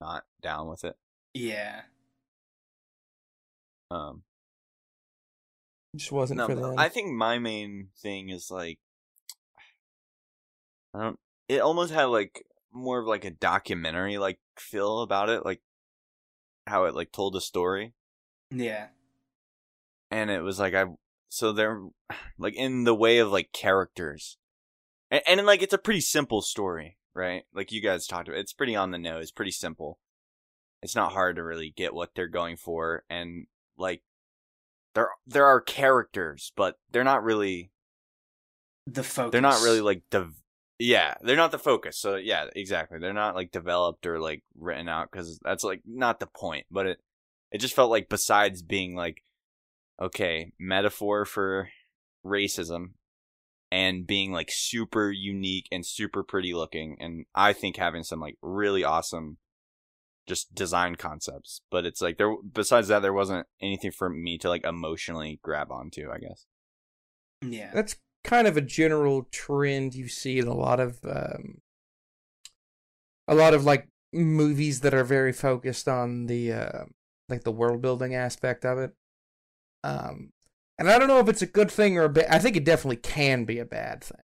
[0.00, 0.94] not down with it.
[1.34, 1.82] Yeah,
[3.90, 4.22] Um,
[5.96, 6.78] Just wasn't no, for them.
[6.78, 8.78] I think my main thing is like,
[10.94, 11.18] I don't.
[11.48, 15.60] It almost had like more of like a documentary like feel about it, like
[16.66, 17.92] how it like told a story.
[18.50, 18.86] yeah,
[20.10, 20.86] and it was like I
[21.28, 21.80] so they're
[22.38, 24.36] like in the way of like characters,
[25.10, 27.42] and, and like it's a pretty simple story, right?
[27.52, 29.98] Like you guys talked about, it's pretty on the nose, pretty simple.
[30.82, 34.02] It's not hard to really get what they're going for, and like
[34.94, 37.70] there there are characters, but they're not really
[38.86, 39.32] the focus.
[39.32, 40.32] they're not really like the
[40.78, 41.98] yeah they're not the focus.
[41.98, 46.20] So yeah, exactly, they're not like developed or like written out because that's like not
[46.20, 46.66] the point.
[46.70, 46.98] But it
[47.52, 49.22] it just felt like besides being like
[50.00, 51.68] okay metaphor for
[52.24, 52.92] racism
[53.70, 58.36] and being like super unique and super pretty looking and i think having some like
[58.42, 59.36] really awesome
[60.30, 64.48] just design concepts but it's like there besides that there wasn't anything for me to
[64.48, 66.46] like emotionally grab onto i guess
[67.42, 71.62] Yeah, That's kind of a general trend you see in a lot of um,
[73.26, 76.84] a lot of like movies that are very focused on the uh,
[77.28, 78.92] like the world building aspect of it.
[79.82, 80.30] Um,
[80.78, 82.26] and I don't know if it's a good thing or a bad.
[82.30, 84.20] I think it definitely can be a bad thing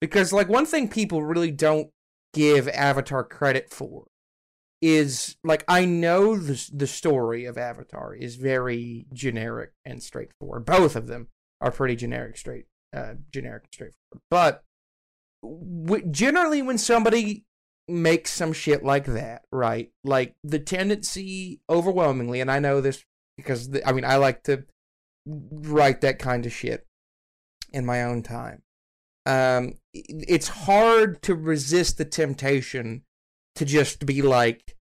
[0.00, 1.88] because like one thing people really don't
[2.32, 4.04] give Avatar credit for
[4.84, 10.66] is like I know the the story of Avatar is very generic and straightforward.
[10.66, 11.28] Both of them
[11.62, 14.20] are pretty generic, straight, uh, generic straightforward.
[14.28, 14.62] But
[15.42, 17.46] w- generally, when somebody
[17.88, 19.90] makes some shit like that, right?
[20.04, 23.02] Like the tendency, overwhelmingly, and I know this
[23.38, 24.64] because the, I mean I like to
[25.26, 26.86] write that kind of shit
[27.72, 28.60] in my own time.
[29.24, 33.04] Um, it's hard to resist the temptation
[33.54, 34.73] to just be like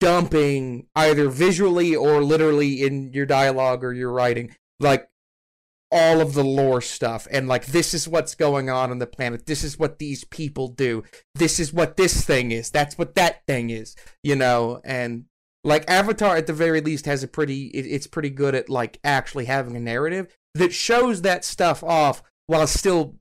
[0.00, 5.08] dumping either visually or literally in your dialogue or your writing like
[5.92, 9.46] all of the lore stuff and like this is what's going on on the planet.
[9.46, 11.04] This is what these people do.
[11.34, 12.70] This is what this thing is.
[12.70, 14.80] That's what that thing is you know?
[14.84, 15.26] And
[15.62, 18.98] like avatar at the very least has a pretty it, it's pretty good at like
[19.04, 23.16] actually having a narrative that shows that stuff off while still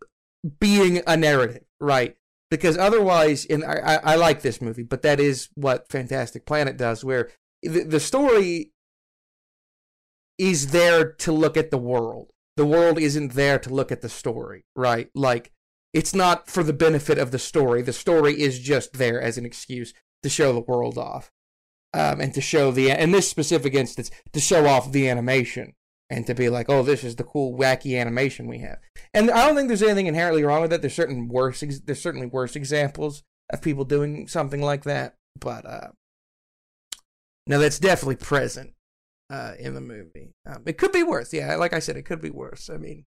[0.59, 2.15] being a narrative right
[2.49, 7.03] because otherwise and I, I, like this movie but that is what fantastic planet does
[7.03, 7.29] where
[7.63, 8.71] the, the story
[10.37, 12.31] is there to look at the world.
[12.57, 15.09] The world isn't there to look at the story right?
[15.15, 15.51] Like
[15.93, 17.81] it's not for the benefit of the story.
[17.81, 21.31] The story is just there as an excuse to show the world off
[21.93, 25.73] um, and to show the in this specific instance to show off the animation
[26.09, 28.79] and to be like oh this is the cool wacky animation we have.
[29.13, 30.81] And i don't think there's anything inherently wrong with that.
[30.81, 35.89] There's certain worse there's certainly worse examples of people doing something like that but uh
[37.47, 38.73] no that's definitely present
[39.29, 40.31] uh in the movie.
[40.45, 41.33] Um, it could be worse.
[41.33, 42.69] Yeah like i said it could be worse.
[42.69, 43.05] I mean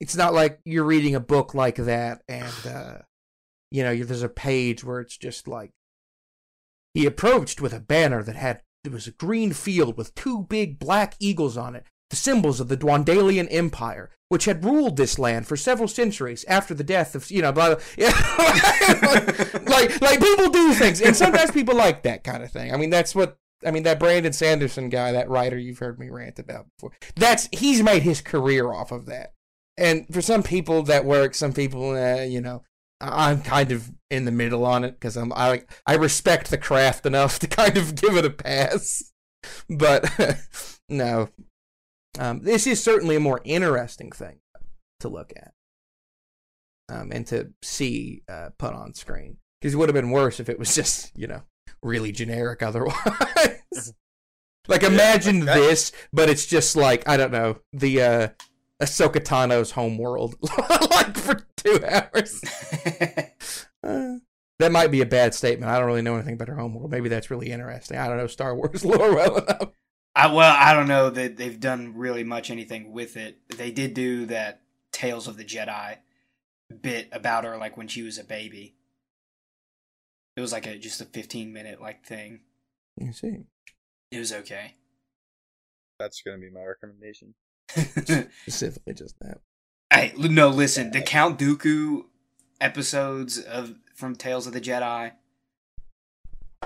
[0.00, 2.98] it's not like you're reading a book like that and uh
[3.70, 5.70] you know there's a page where it's just like
[6.94, 10.78] he approached with a banner that had there was a green field with two big
[10.78, 15.46] black eagles on it, the symbols of the Dwandalian Empire, which had ruled this land
[15.46, 17.84] for several centuries after the death of you know blah, blah.
[17.96, 18.10] Yeah.
[19.66, 22.72] like like people do things, and sometimes people like that kind of thing.
[22.72, 26.10] I mean that's what I mean that Brandon Sanderson guy, that writer you've heard me
[26.10, 26.92] rant about before.
[27.16, 29.32] That's he's made his career off of that.
[29.76, 32.62] And for some people that works, some people, uh, you know,
[33.12, 36.58] I'm kind of in the middle on it because I'm I like I respect the
[36.58, 39.12] craft enough to kind of give it a pass.
[39.68, 40.10] But
[40.88, 41.28] no,
[42.18, 44.38] um, this is certainly a more interesting thing
[45.00, 45.52] to look at.
[46.88, 49.38] um, and to see uh, put on screen.
[49.60, 51.42] Because it would have been worse if it was just you know
[51.82, 52.94] really generic otherwise.
[54.68, 58.28] like Yeah, imagine like this, but it's just like I don't know the uh,
[58.82, 60.36] Ahsoka Tano's homeworld,
[60.90, 62.40] like for two hours.
[63.84, 64.14] Uh,
[64.60, 65.70] that might be a bad statement.
[65.70, 66.90] I don't really know anything about her homeworld.
[66.90, 67.98] Maybe that's really interesting.
[67.98, 69.68] I don't know Star Wars lore well enough.
[70.16, 73.36] I well, I don't know that they've done really much anything with it.
[73.58, 75.98] They did do that Tales of the Jedi
[76.80, 78.74] bit about her, like when she was a baby.
[80.36, 82.40] It was like a just a fifteen minute like thing.
[82.96, 83.40] You see,
[84.10, 84.76] It was okay.
[85.98, 87.34] That's gonna be my recommendation.
[88.42, 89.40] Specifically just that.
[89.92, 90.90] hey, no, listen.
[90.90, 92.04] The Count Dooku
[92.60, 95.12] episodes of from Tales of the Jedi,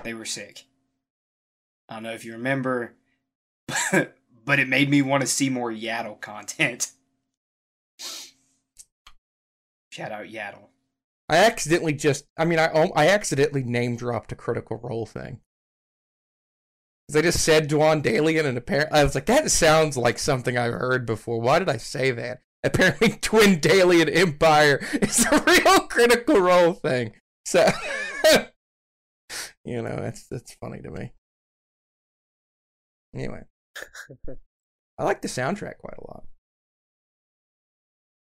[0.03, 0.65] they were sick.
[1.89, 2.95] I don't know if you remember,
[3.67, 6.93] but, but it made me want to see more Yaddle content.
[9.91, 10.69] Shout out Yaddle.
[11.29, 15.41] I accidentally just, I mean, I um, I accidentally name dropped a critical role thing.
[17.09, 20.59] 'Cause I just said Dwan Dalian, and apparently I was like, that sounds like something
[20.59, 21.41] I've heard before.
[21.41, 22.43] Why did I say that?
[22.63, 27.13] Apparently, Dwendalian Empire is a real critical role thing.
[27.47, 27.67] So,
[29.65, 31.13] you know, that's that's funny to me.
[33.15, 33.41] Anyway,
[34.99, 36.25] I like the soundtrack quite a lot.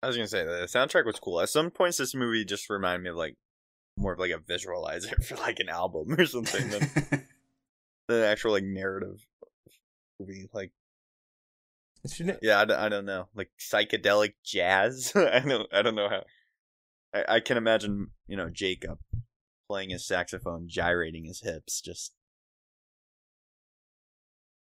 [0.01, 1.41] I was gonna say the soundtrack was cool.
[1.41, 3.35] At some points, this movie just reminded me of like
[3.97, 7.27] more of like a visualizer for like an album or something than
[8.11, 9.25] an actual like narrative
[10.19, 10.47] movie.
[10.53, 10.71] Like,
[12.03, 15.11] It's, you know- yeah, I, d- I don't know, like psychedelic jazz.
[15.15, 16.23] I don't I don't know how.
[17.13, 18.99] I, I can imagine you know Jacob
[19.69, 22.13] playing his saxophone, gyrating his hips, just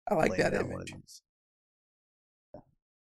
[0.08, 0.92] I like that of image.
[2.54, 2.60] Yeah.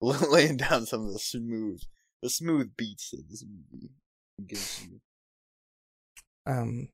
[0.29, 1.81] laying down some of the smooth,
[2.21, 3.89] the smooth beats that this movie
[4.45, 4.99] gives you.
[6.45, 6.89] um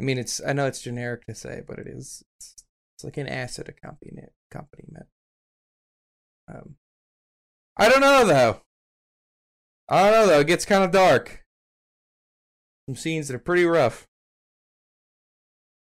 [0.00, 2.64] i mean it's i know it's generic to say but it is it's,
[2.96, 5.06] it's like an acid accompaniment accompaniment
[6.52, 6.76] um
[7.76, 8.60] i don't know though.
[9.92, 10.40] I don't know though.
[10.40, 11.44] It gets kind of dark.
[12.88, 14.06] Some scenes that are pretty rough.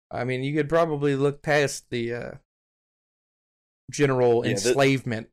[0.10, 2.32] I mean you could probably look past the uh
[3.92, 5.28] general Yeah, that- enslavement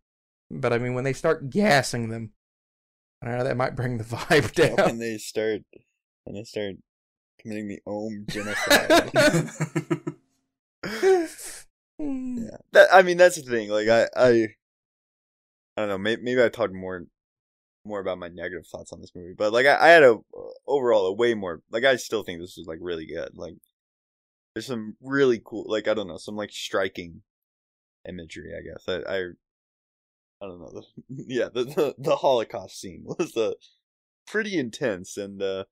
[0.51, 2.33] but i mean when they start gassing them
[3.23, 4.75] i don't know that might bring the vibe down.
[4.85, 5.63] when they start
[6.25, 6.75] when they start
[7.41, 9.11] committing the Om genocide.
[12.01, 12.39] Hmm.
[12.45, 13.69] yeah, that I mean that's the thing.
[13.69, 14.31] Like I I
[15.77, 15.99] I don't know.
[15.99, 17.05] Maybe, maybe I talked more
[17.85, 20.19] more about my negative thoughts on this movie, but like I, I had a
[20.67, 23.31] overall a way more like I still think this was like really good.
[23.35, 23.55] Like
[24.55, 27.23] there's some really cool like I don't know some like striking
[28.09, 28.53] imagery.
[28.57, 29.19] I guess I I,
[30.43, 30.71] I don't know.
[30.71, 30.85] The,
[31.29, 33.53] yeah, the, the the Holocaust scene was uh
[34.27, 35.65] pretty intense and uh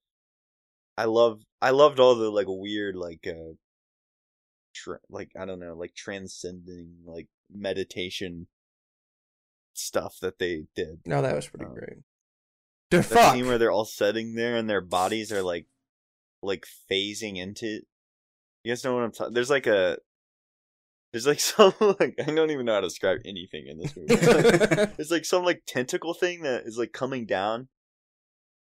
[0.99, 3.55] I love I loved all the like weird like uh
[4.75, 8.49] tra- like I don't know like transcending like meditation
[9.75, 11.01] stuff that they did.
[11.07, 11.99] No, that was pretty Um, great.
[12.91, 13.35] The fuck.
[13.35, 15.67] scene where they're all sitting there and their bodies are like
[16.43, 17.81] like phasing into
[18.65, 19.99] You guys know what I'm talking There's like a
[21.13, 24.17] there's like some like I don't even know how to describe anything in this movie.
[24.97, 27.69] There's like some like tentacle thing that is like coming down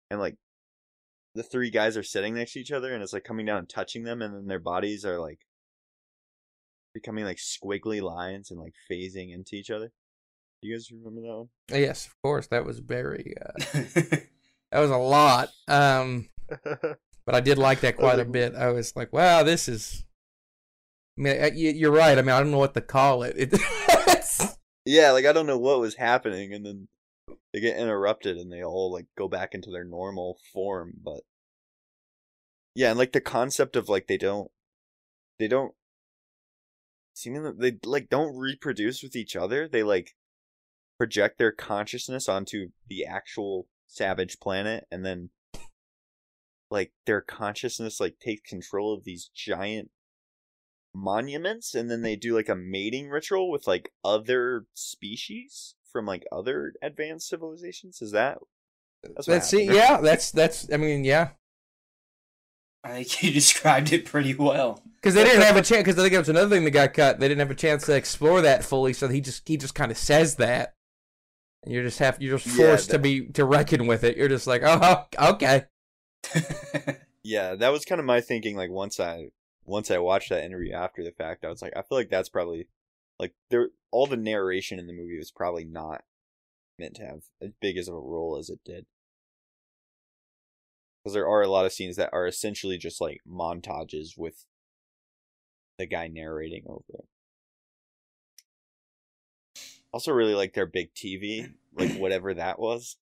[0.10, 0.38] and like
[1.36, 3.70] the three guys are sitting next to each other and it's like coming down and
[3.70, 5.40] touching them and then their bodies are like
[6.94, 9.92] becoming like squiggly lines and like phasing into each other.
[10.62, 11.50] Do you guys remember that one?
[11.82, 12.48] yes, of course.
[12.48, 13.34] That was very.
[13.42, 13.52] Uh,
[14.72, 15.50] that was a lot.
[15.68, 16.30] Um,
[16.64, 18.56] but I did like that quite a bit.
[18.56, 20.06] I was like, wow, this is.
[21.18, 22.18] I mean, uh, you- you're right.
[22.18, 23.36] I mean, I don't know what to call it.
[23.38, 23.54] it
[24.86, 26.88] yeah, like I don't know what was happening and then
[27.54, 31.22] they get interrupted and they all like go back into their normal form, but
[32.76, 34.50] yeah, and like the concept of like they don't
[35.40, 35.74] they don't
[37.14, 39.68] seeming that they like don't reproduce with each other.
[39.68, 40.16] They like
[40.98, 45.30] project their consciousness onto the actual savage planet and then
[46.72, 49.92] like their consciousness like takes control of these giant
[50.96, 56.26] monuments and then they do like a mating ritual with like other species from like
[56.34, 58.40] other advanced civilizations is that
[59.04, 59.70] that's what that's it.
[59.70, 60.72] Yeah, that's that's.
[60.74, 61.32] I mean, yeah,
[62.84, 64.82] I think you described it pretty well.
[65.02, 65.84] because they didn't have a chance.
[65.84, 67.20] Because I think that was another thing that got cut.
[67.20, 68.94] They didn't have a chance to explore that fully.
[68.94, 70.76] So he just he just kind of says that,
[71.64, 74.18] and you're just have you're just Yeah, forced to be to reckon with it.
[74.18, 75.66] You're just like, oh, oh okay.
[77.24, 79.28] yeah that was kind of my thinking like once i
[79.66, 82.30] once i watched that interview after the fact i was like i feel like that's
[82.30, 82.68] probably
[83.20, 86.04] like there all the narration in the movie was probably not
[86.80, 88.86] meant to have as big as of a role as it did
[91.04, 94.46] because there are a lot of scenes that are essentially just like montages with
[95.78, 97.06] the guy narrating over it.
[99.92, 102.96] Also, really like their big TV, like whatever that was.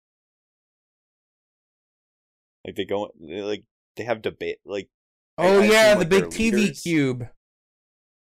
[2.66, 3.64] Like they go, they, like
[3.96, 4.90] they have debate, like
[5.38, 7.28] Oh I yeah, the like, big TV leaders- cube.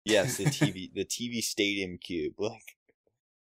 [0.07, 2.35] Yes, the TV, the TV stadium cube.
[2.39, 2.77] Like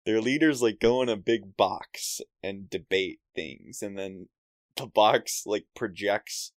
[0.05, 4.27] their leaders like go in a big box and debate things, and then
[4.75, 6.51] the box like projects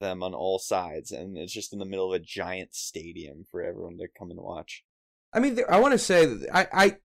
[0.00, 3.62] them on all sides, and it's just in the middle of a giant stadium for
[3.62, 4.84] everyone to come and watch.
[5.32, 6.96] I mean, I want to say that I, I,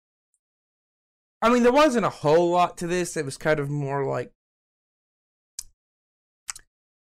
[1.43, 3.17] I mean, there wasn't a whole lot to this.
[3.17, 4.33] It was kind of more like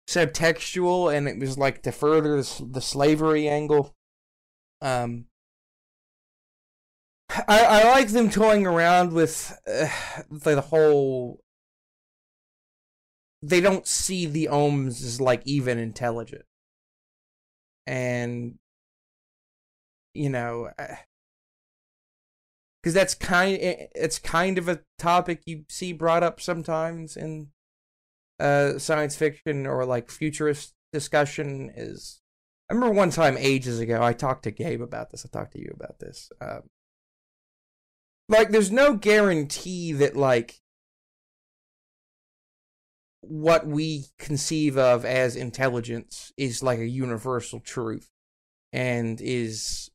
[0.09, 3.95] subtextual, and it was like to further the slavery angle.
[4.83, 5.27] Um,
[7.49, 9.89] I I like them toying around with uh,
[10.31, 11.41] the whole.
[13.43, 16.45] They don't see the Oms as like even intelligent,
[17.87, 18.59] and
[20.15, 20.71] you know.
[22.83, 27.49] Because that's kind it's kind of a topic you see brought up sometimes in
[28.41, 32.22] uh science fiction or like futurist discussion is
[32.71, 35.61] I remember one time ages ago I talked to Gabe about this I talked to
[35.61, 36.63] you about this um
[38.29, 40.61] like there's no guarantee that like
[43.21, 48.09] what we conceive of as intelligence is like a universal truth
[48.73, 49.91] and is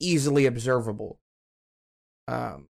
[0.00, 1.18] easily observable
[2.28, 2.68] um,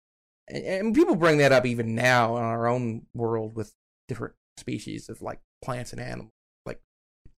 [0.47, 3.73] and, and people bring that up even now in our own world with
[4.07, 6.31] different species of like plants and animals.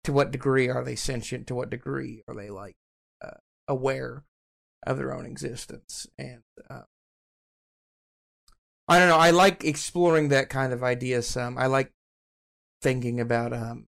[0.05, 1.47] To what degree are they sentient?
[1.47, 2.75] To what degree are they like
[3.23, 3.37] uh,
[3.67, 4.23] aware
[4.85, 6.07] of their own existence?
[6.17, 6.81] And uh,
[8.87, 9.17] I don't know.
[9.17, 11.21] I like exploring that kind of idea.
[11.21, 11.91] Some I like
[12.81, 13.87] thinking about um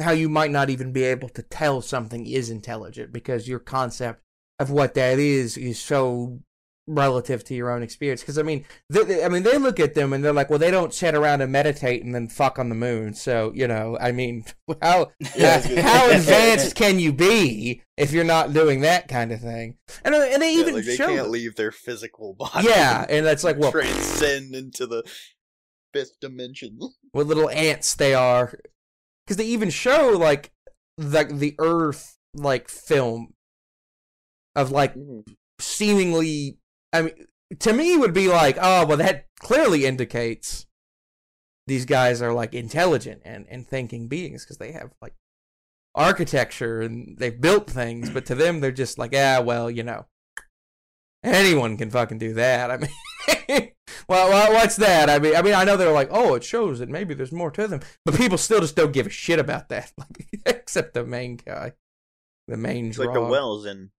[0.00, 4.22] how you might not even be able to tell something is intelligent because your concept
[4.58, 6.40] of what that is is so
[6.88, 8.22] relative to your own experience.
[8.22, 10.58] Because I mean, they, they- I mean, they look at them and they're like, well,
[10.58, 13.14] they don't sit around and meditate and then fuck on the moon.
[13.14, 14.44] So you know, I mean,
[14.82, 19.08] how Yeah, I was gonna how advanced can you be if you're not doing that
[19.08, 19.76] kind of thing?
[20.04, 22.66] And uh, and they Yeah, even like they can't leave their physical body.
[22.68, 25.02] yeah, and that's like, well, transcend into the
[25.92, 26.78] fifth dimension.
[27.12, 28.54] what little ants they are
[29.26, 30.50] because they even show like
[30.96, 33.34] the the earth like film
[34.56, 34.94] of like
[35.60, 36.58] seemingly
[36.92, 37.14] i mean
[37.58, 40.66] to me would be like oh well that clearly indicates
[41.66, 45.14] these guys are like intelligent and and thinking beings because they have like
[45.94, 50.06] architecture and they've built things but to them they're just like ah well you know
[51.24, 52.70] anyone can fucking do that.
[52.70, 53.72] I mean
[54.08, 55.08] well, what's that?
[55.08, 57.50] I mean i mean i know they're like oh it shows that maybe there's more
[57.50, 61.04] to them but people still just don't give a shit about that like, except the
[61.04, 61.72] main guy
[62.48, 63.90] the main It's like the wells in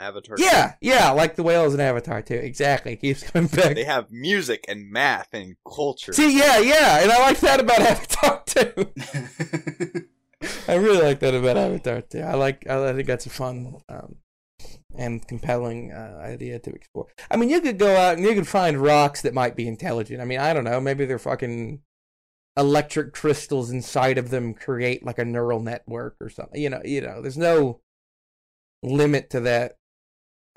[0.00, 0.36] Avatar.
[0.38, 4.64] yeah yeah like the whales in avatar too exactly keeps coming back They have music
[4.68, 6.12] and math and culture.
[6.12, 8.92] see yeah yeah and i like that about avatar too
[10.66, 12.18] I really like that about Avatar too.
[12.20, 12.66] I like.
[12.68, 14.16] I think that's a fun um,
[14.96, 17.06] and compelling uh, idea to explore.
[17.30, 20.20] I mean, you could go out and you could find rocks that might be intelligent.
[20.20, 20.80] I mean, I don't know.
[20.80, 21.80] Maybe they're fucking
[22.56, 26.60] electric crystals inside of them create like a neural network or something.
[26.60, 26.82] You know.
[26.84, 27.22] You know.
[27.22, 27.80] There's no
[28.82, 29.76] limit to that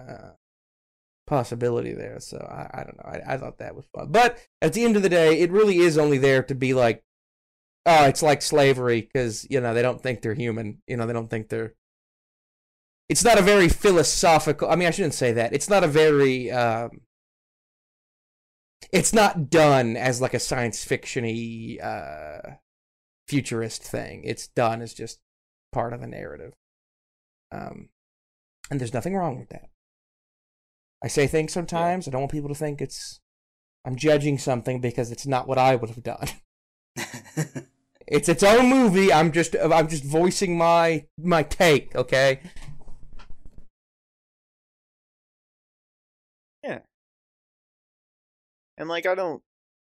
[0.08, 0.32] uh,
[1.28, 2.20] possibility there.
[2.20, 3.12] So I, I don't know.
[3.12, 4.12] I, I thought that was fun.
[4.12, 7.04] But at the end of the day, it really is only there to be like
[7.86, 10.82] oh, it's like slavery because you know they don't think they're human.
[10.88, 11.74] You know they don't think they're.
[13.08, 14.70] It's not a very philosophical.
[14.70, 15.54] I mean, I shouldn't say that.
[15.54, 16.52] It's not a very.
[16.52, 17.02] Um,
[18.92, 22.56] it's not done as like a science fictiony, uh,
[23.28, 24.24] futurist thing.
[24.24, 25.20] It's done as just
[25.72, 26.54] part of the narrative.
[27.52, 27.90] Um,
[28.70, 29.70] and there's nothing wrong with that.
[31.04, 32.08] I say things sometimes.
[32.08, 33.20] I don't want people to think it's.
[33.86, 36.28] I'm judging something because it's not what I would have done.
[38.08, 39.12] It's its own movie.
[39.12, 42.42] I'm just I'm just voicing my my take, okay?
[46.64, 46.80] Yeah.
[48.78, 49.42] And like I don't,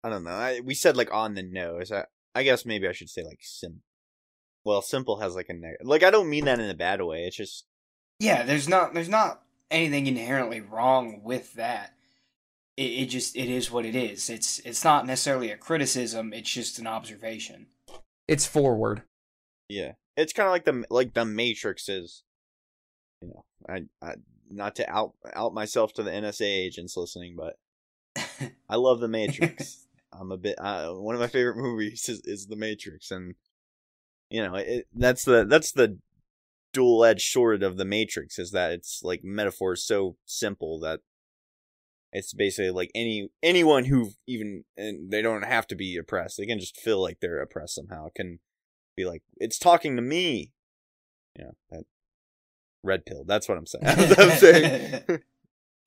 [0.04, 0.30] I don't know.
[0.30, 1.90] I, we said like on the nose.
[1.90, 3.82] I, I guess maybe I should say like sim.
[4.64, 7.24] Well, simple has like a neg- like I don't mean that in a bad way.
[7.26, 7.64] It's just
[8.20, 11.92] yeah, there's not there's not anything inherently wrong with that.
[12.76, 14.28] It, it just it is what it is.
[14.28, 16.32] It's it's not necessarily a criticism.
[16.32, 17.66] It's just an observation.
[18.28, 19.02] It's forward.
[19.68, 19.92] yeah.
[20.16, 22.22] It's kind of like the like the Matrix is.
[23.22, 24.14] You know, I, I
[24.50, 27.56] not to out out myself to the NSA agents listening, but
[28.68, 29.86] I love the Matrix.
[30.12, 30.56] I'm a bit.
[30.58, 33.34] Uh, one of my favorite movies is, is The Matrix, and
[34.30, 35.98] you know, it, that's the that's the
[36.76, 41.00] dual edged sword of The Matrix is that it's like metaphor is so simple that
[42.12, 46.36] it's basically like any anyone who even and they don't have to be oppressed.
[46.36, 48.08] They can just feel like they're oppressed somehow.
[48.14, 48.40] Can
[48.94, 50.52] be like it's talking to me.
[51.38, 51.84] You know, that
[52.82, 53.24] red pill.
[53.26, 53.84] That's what I'm saying.
[54.18, 55.02] I'm saying.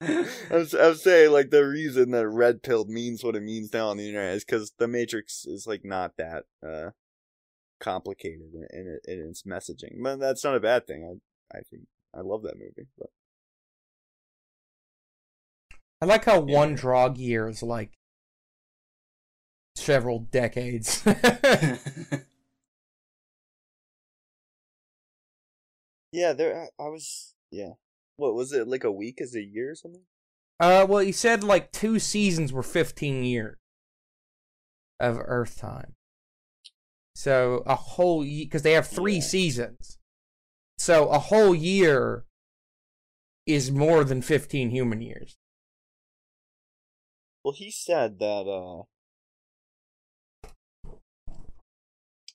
[0.02, 3.96] I'm, I'm saying like the reason that red pill means what it means now on
[3.96, 6.90] the internet is because the Matrix is like not that uh
[7.80, 11.04] complicated in, in, in its messaging, but that's not a bad thing.
[11.04, 11.82] I I think
[12.14, 12.88] I love that movie.
[12.98, 13.08] But
[16.02, 16.54] I like how Yeah.
[16.54, 17.92] one Draag year is like
[19.76, 21.02] several decades.
[26.12, 27.70] yeah, there I, I was yeah.
[28.16, 30.02] What was it like a week as a year or something?
[30.58, 33.56] uh, well, he said like two seasons were 15 years
[34.98, 35.94] of Earth time.
[37.14, 39.20] So a whole year, because they have three Yeah.
[39.20, 39.98] seasons.
[40.78, 42.24] So a whole year
[43.46, 45.36] is more than 15 human years.
[47.44, 48.84] Well, he said that uh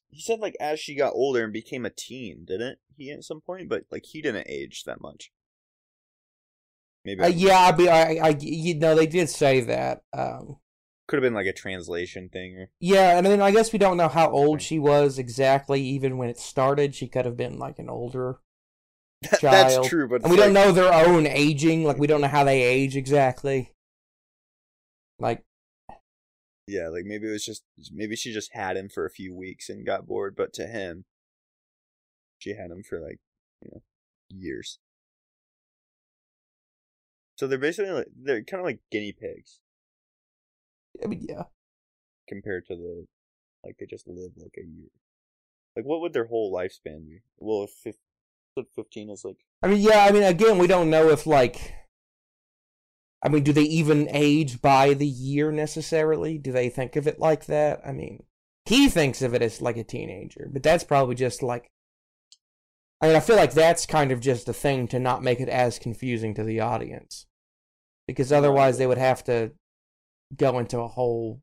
[0.10, 3.42] he said like as she got older and became a teen, didn't he at some
[3.42, 3.70] point?
[3.70, 5.32] But like he didn't age that much.
[7.06, 10.02] Maybe Uh, yeah, I, be, I, I, you know, they did say that.
[10.14, 10.58] Um,
[11.08, 14.08] could have been like a translation thing Yeah, and then I guess we don't know
[14.08, 15.82] how old she was exactly.
[15.82, 18.40] Even when it started, she could have been like an older,
[19.22, 19.70] That- Child.
[19.72, 20.08] that's true.
[20.08, 21.84] But and we it's don't know their own aging.
[21.84, 23.72] Like we don't know how they age exactly.
[25.20, 25.44] Like
[26.68, 29.70] Yeah, like maybe it was just maybe she just had him for a few weeks
[29.70, 31.06] and got bored, but to him,
[32.40, 33.20] she had him for like
[33.62, 33.82] you know
[34.30, 34.80] years.
[37.38, 39.60] So they're basically like they're kind of like guinea pigs
[41.04, 41.44] I mean, yeah,
[42.28, 43.06] compared to the
[43.64, 44.90] like they just live like a year.
[45.76, 47.22] Like what would their whole lifespan be?
[47.38, 47.96] Well, if fif-
[48.56, 50.06] if fifteen is like I mean, yeah.
[50.08, 51.74] I mean, again, we don't know if like.
[53.24, 56.38] I mean, do they even age by the year necessarily?
[56.38, 57.82] Do they think of it like that?
[57.84, 58.24] I mean,
[58.66, 61.72] he thinks of it as like a teenager, but that's probably just like.
[63.02, 65.50] I mean, I feel like that's kind of just a thing to not make it
[65.50, 67.26] as confusing to the audience,
[68.08, 69.52] because otherwise they would have to
[70.36, 71.42] go into a whole,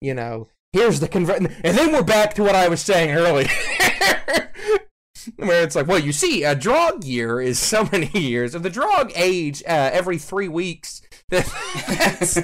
[0.00, 3.48] you know, here's the convert, and then we're back to what I was saying earlier,
[5.36, 8.70] where it's like, well, you see, a Draag year is so many years, and the
[8.70, 11.02] Draag age uh, every three weeks.
[11.30, 12.36] That's,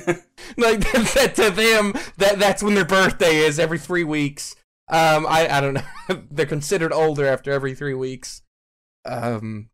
[0.56, 4.54] like that to them, that that's when their birthday is every three weeks.
[4.88, 6.22] Um, I I don't know.
[6.30, 8.42] They're considered older after every three weeks.
[9.04, 9.70] Um,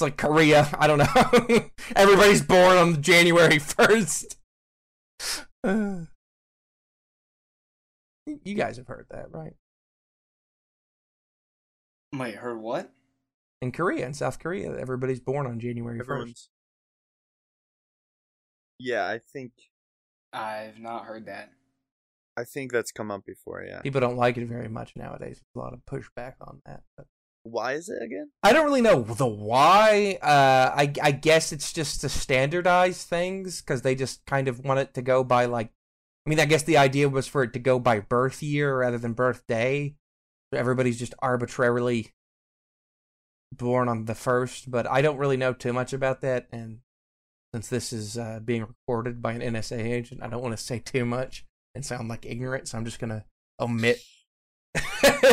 [0.00, 0.66] it's like Korea.
[0.78, 1.70] I don't know.
[1.96, 4.38] Everybody's born on January first.
[5.62, 6.00] Uh,
[8.44, 9.52] you guys have heard that, right?
[12.14, 12.90] Wait, heard what?
[13.60, 16.48] In Korea, in South Korea, everybody's born on January first.
[18.78, 19.52] Yeah, I think
[20.32, 21.50] I've not heard that.
[22.38, 23.62] I think that's come up before.
[23.62, 25.42] Yeah, People don't like it very much nowadays.
[25.42, 26.84] There's a lot of pushback on that.
[26.96, 27.06] But
[27.42, 28.30] why is it again?
[28.42, 30.18] I don't really know the why.
[30.22, 34.80] Uh, I I guess it's just to standardize things because they just kind of want
[34.80, 35.70] it to go by like.
[36.26, 38.98] I mean, I guess the idea was for it to go by birth year rather
[38.98, 39.94] than birthday.
[40.52, 42.12] So everybody's just arbitrarily
[43.52, 46.46] born on the first, but I don't really know too much about that.
[46.52, 46.80] And
[47.54, 50.78] since this is uh, being recorded by an NSA agent, I don't want to say
[50.78, 52.68] too much and sound like ignorant.
[52.68, 53.24] So I'm just gonna
[53.58, 54.00] omit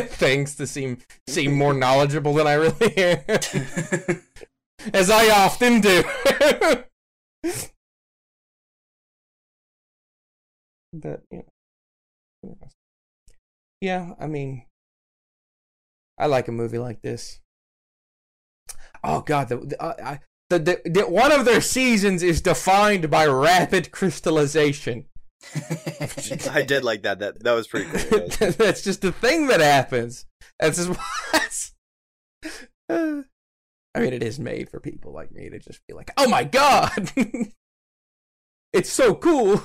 [0.07, 3.19] things to seem seem more knowledgeable than I really am,
[4.93, 6.03] as I often do.
[10.93, 11.43] but you
[12.43, 12.55] know,
[13.81, 14.65] yeah, I mean,
[16.17, 17.39] I like a movie like this.
[19.03, 20.19] Oh God, the, the, uh, I,
[20.49, 25.05] the, the, the one of their seasons is defined by rapid crystallization.
[26.51, 27.19] I did like that.
[27.19, 28.27] That that was pretty cool.
[28.57, 30.25] That's just a thing that happens.
[30.59, 30.99] That's just
[31.31, 31.73] that's,
[32.89, 33.21] uh,
[33.95, 36.43] I mean, it is made for people like me to just be like, "Oh my
[36.43, 37.11] god,
[38.73, 39.63] it's so cool."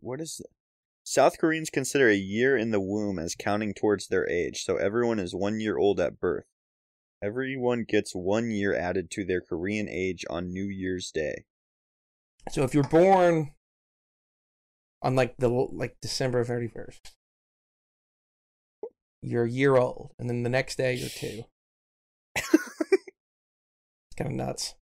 [0.00, 0.50] What is it?
[1.04, 5.20] South Koreans consider a year in the womb as counting towards their age, so everyone
[5.20, 6.46] is one year old at birth.
[7.22, 11.44] Everyone gets one year added to their Korean age on New Year's Day.
[12.50, 13.52] so if you're born
[15.02, 17.14] on like the like December thirty first,
[19.22, 21.44] you're a year old, and then the next day you're two.
[22.36, 22.46] it's
[24.16, 24.74] kind of nuts.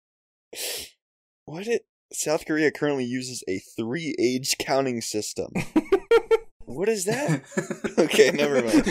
[1.44, 5.52] Why did South Korea currently uses a three age counting system?
[6.64, 7.42] what is that?
[7.98, 8.84] Okay, never mind.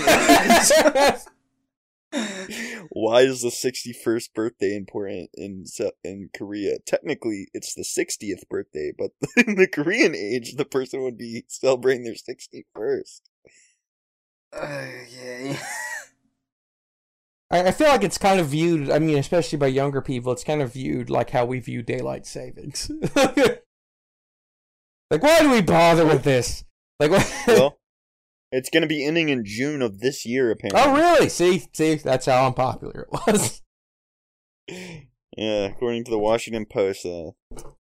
[2.90, 5.66] Why is the 61st birthday important in
[6.04, 6.78] in Korea?
[6.86, 9.12] Technically, it's the 60th birthday, but
[9.48, 13.22] in the Korean age, the person would be celebrating their 61st.
[14.54, 15.58] Uh, yeah.
[17.50, 18.90] I, I feel like it's kind of viewed.
[18.90, 22.26] I mean, especially by younger people, it's kind of viewed like how we view daylight
[22.26, 22.92] savings.
[23.16, 23.64] like,
[25.10, 26.64] why do we bother with this?
[27.00, 27.34] Like, what?
[27.48, 27.78] Well,
[28.52, 30.82] it's going to be ending in June of this year, apparently.
[30.82, 31.30] oh, really?
[31.30, 33.62] See, see, that's how unpopular it was.
[35.38, 37.32] Yeah, according to the Washington Post, uh,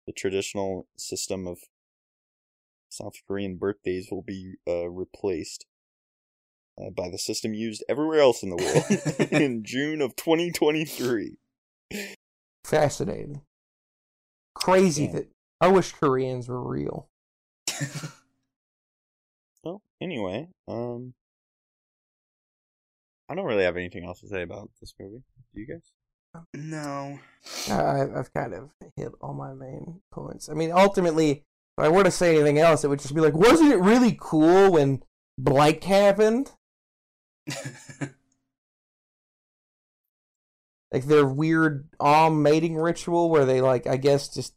[0.07, 1.59] the traditional system of
[2.88, 5.66] South Korean birthdays will be uh, replaced
[6.80, 11.36] uh, by the system used everywhere else in the world in June of 2023.
[12.64, 13.42] Fascinating.
[14.54, 15.12] Crazy Yeah.
[15.12, 15.28] that
[15.61, 17.09] I wish Koreans were real.
[20.01, 21.14] Well, anyway, um,
[23.28, 25.22] I don't really have anything else to say about this movie.
[25.55, 25.92] Do you guys?
[26.55, 27.18] no.
[27.70, 30.49] I, I've kind of hit all my main points.
[30.49, 33.34] I mean, ultimately, if I were to say anything else, it would just be like,
[33.34, 35.03] wasn't it really cool when
[35.38, 36.53] blank happened?
[40.92, 44.55] Like their weird Om mating ritual where they, like, I guess just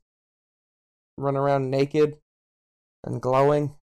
[1.18, 2.18] run around naked
[3.04, 3.76] and glowing.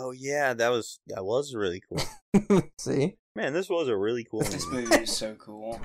[0.00, 2.62] Oh yeah, that was that was really cool.
[2.78, 3.16] See?
[3.34, 4.52] Man, this was a really cool Movie.
[4.52, 4.86] this movie.
[4.86, 5.80] movie is so cool.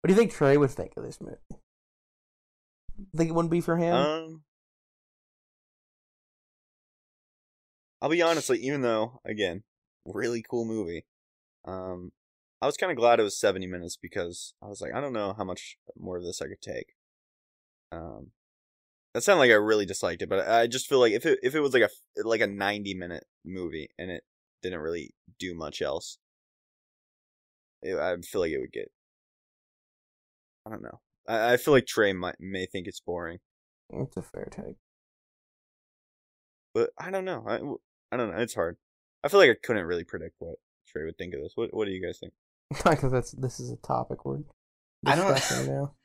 [0.00, 1.36] What do you think Trey would think of this movie?
[3.14, 3.94] Think it wouldn't be for him?
[3.94, 4.42] Um,
[8.00, 9.62] I'll be honest, like even though again,
[10.06, 11.04] really cool movie,
[11.66, 12.12] um,
[12.62, 15.12] I was kind of glad it was seventy minutes because I was like, I don't
[15.12, 16.94] know how much more of this I could take.
[17.92, 18.28] Um,
[19.14, 21.54] that sounded like I really disliked it, but I just feel like if it if
[21.54, 21.90] it was like a
[22.24, 24.22] like a ninety minute movie and it
[24.62, 26.18] didn't really do much else,
[27.82, 28.90] it, I feel like it would get.
[30.66, 31.00] I don't know.
[31.28, 33.38] I, I feel like Trey might may think it's boring.
[33.90, 34.76] It's a fair take.
[36.74, 37.44] But I don't know.
[37.48, 37.56] I,
[38.14, 38.38] I don't know.
[38.38, 38.76] It's hard.
[39.24, 40.56] I feel like I couldn't really predict what
[40.86, 41.52] Trey would think of this.
[41.56, 42.32] What What do you guys think?
[42.84, 44.38] Because that's this is a topic we're
[45.04, 45.94] I don't- discussing now.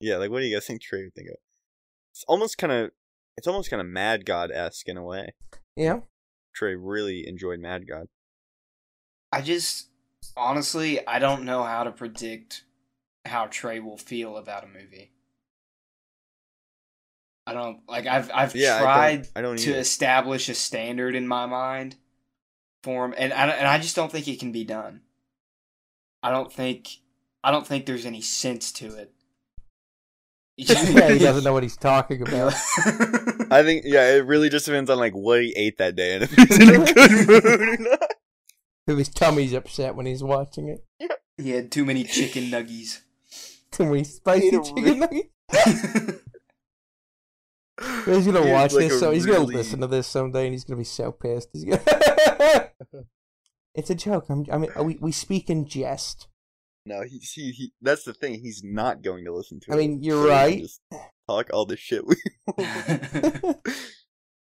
[0.00, 1.36] Yeah, like what do you guys think Trey would think of?
[2.12, 2.90] It's almost kind of,
[3.36, 5.34] it's almost kind of Mad God esque in a way.
[5.76, 6.00] Yeah.
[6.54, 8.06] Trey really enjoyed Mad God.
[9.32, 9.88] I just
[10.36, 12.64] honestly, I don't know how to predict
[13.24, 15.12] how Trey will feel about a movie.
[17.46, 18.06] I don't like.
[18.06, 19.78] I've I've Yeah, I don't- tried I don't to either.
[19.80, 21.96] establish a standard in my mind
[22.82, 25.00] for him, and I, and I just don't think it can be done.
[26.22, 26.88] I don't think
[27.42, 29.12] I don't think there's any sense to it.
[30.56, 32.52] yeah, he doesn't know what he's talking about.
[33.50, 36.24] I think yeah, it really just depends on like what he ate that day and
[36.24, 38.10] if he's in a good mood or not.
[38.86, 40.84] If his tummy's upset when he's watching it.
[40.98, 41.06] Yeah.
[41.36, 43.00] he had too many chicken nuggies.
[43.70, 45.28] Too many spicy chicken re- nuggets.
[48.04, 50.64] He's gonna He watch like this, so he's gonna listen to this someday, and he's
[50.64, 51.48] gonna be so pissed.
[51.52, 52.68] He's gonna.
[53.74, 54.26] it's a joke.
[54.28, 56.28] I'm, I mean, we we speak in jest.
[56.84, 57.72] No, he, he he.
[57.80, 58.40] That's the thing.
[58.40, 59.78] He's not going to listen to I it.
[59.78, 60.58] mean, you're So right.
[60.60, 60.80] just
[61.28, 62.16] Talk all the shit we.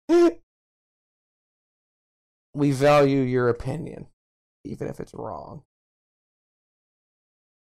[2.54, 4.06] we value your opinion,
[4.64, 5.62] even if it's wrong.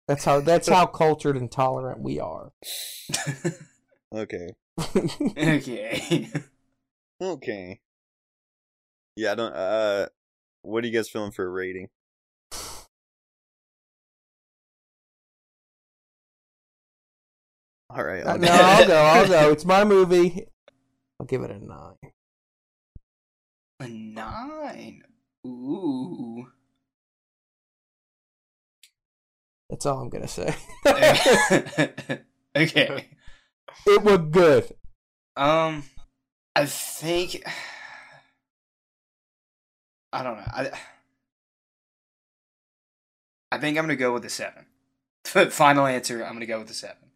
[0.08, 2.52] That's how that's how cultured and tolerant we are.
[4.14, 4.48] okay.
[5.36, 6.28] okay.
[7.20, 7.78] Okay.
[9.14, 9.52] Yeah, I don't.
[9.54, 10.06] Uh,
[10.62, 11.86] what are you guys feeling for a rating?
[17.95, 18.24] All right.
[18.24, 18.55] Uh, I'll no, go.
[18.55, 18.97] I'll go.
[18.97, 19.51] I'll go.
[19.53, 20.47] It's my movie.
[21.20, 22.12] I'll give it a nine.
[23.80, 25.03] A nine.
[25.47, 26.47] Ooh.
[29.68, 30.55] That's all I'm gonna say.
[32.57, 33.09] okay.
[33.86, 34.72] it was good.
[35.36, 35.84] Um,
[36.55, 37.43] I think
[40.12, 40.45] I don't know.
[40.47, 40.70] I
[43.51, 44.66] I think I'm gonna go with a seven.
[45.24, 46.22] Final answer.
[46.24, 47.11] I'm gonna go with a seven.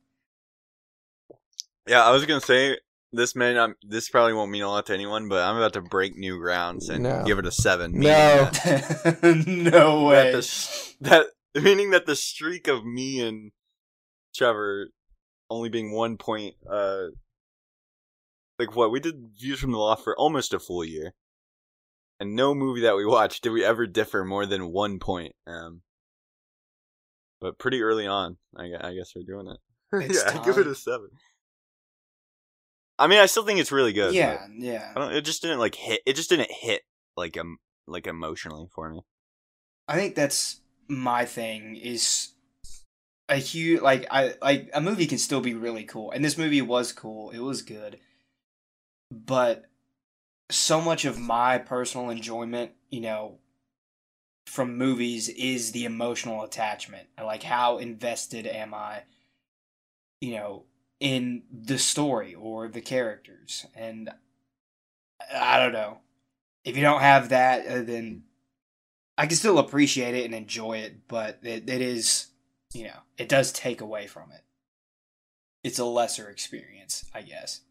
[1.86, 2.78] Yeah, I was gonna say
[3.12, 3.70] this may not.
[3.82, 6.88] This probably won't mean a lot to anyone, but I'm about to break new grounds
[6.88, 7.24] and No.
[7.24, 7.92] give it a seven.
[7.92, 7.98] No.
[8.00, 10.32] meaning that- no that way.
[10.32, 13.52] the that meaning that the streak of me and
[14.34, 14.88] Trevor
[15.48, 16.54] only being one point.
[16.68, 17.06] Uh,
[18.58, 21.12] like what we did views from the loft for almost a full year,
[22.18, 25.34] and no movie that we watched did we ever differ more than one point.
[25.46, 25.82] Um,
[27.40, 29.58] but pretty early on, I, I guess we're doing it.
[30.10, 31.10] It's yeah, I give it a seven.
[32.98, 34.14] I mean, I still think it's really good.
[34.14, 34.92] yeah, yeah.
[34.96, 36.00] I don't, it just didn't like hit.
[36.06, 36.82] It just didn't hit
[37.16, 39.00] like um like emotionally for me.
[39.88, 42.32] I think that's my thing is
[43.28, 46.10] a huge like I like a movie can still be really cool.
[46.10, 47.30] And this movie was cool.
[47.30, 47.98] It was good.
[49.10, 49.66] But
[50.50, 53.38] so much of my personal enjoyment, you know,
[54.46, 57.08] from movies is the emotional attachment.
[57.22, 59.02] Like how invested am I,
[60.20, 60.64] you know,
[61.00, 63.66] in the story or the characters.
[63.74, 64.10] And
[65.32, 65.98] I don't know.
[66.64, 68.24] If you don't have that, uh, then
[69.16, 72.26] I can still appreciate it and enjoy it, but it, it is,
[72.74, 74.42] you know, it does take away from it.
[75.62, 77.62] It's a lesser experience, I guess.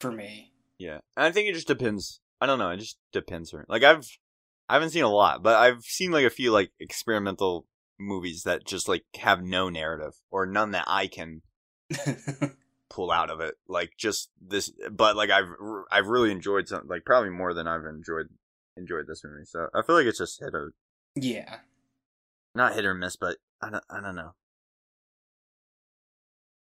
[0.00, 0.52] For me.
[0.78, 2.20] Yeah, and I think it just depends.
[2.40, 2.70] I don't know.
[2.70, 3.54] It just depends.
[3.68, 4.06] Like I've
[4.68, 7.66] I haven't seen a lot, but I've seen like a few like experimental
[8.00, 11.42] movies that just like have no narrative or none that I can
[12.90, 13.54] pull out of it.
[13.68, 15.48] Like just this, but like I've
[15.90, 18.28] I've really enjoyed some like probably more than I've enjoyed
[18.76, 19.44] enjoyed this movie.
[19.44, 20.72] So I feel like it's just hit or
[21.14, 21.56] yeah.
[22.54, 24.32] not hit or miss, but I don't I don't know.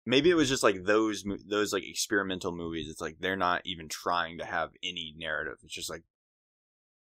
[0.05, 2.89] Maybe it was just like those those like experimental movies.
[2.89, 5.57] It's like they're not even trying to have any narrative.
[5.63, 6.03] It's just like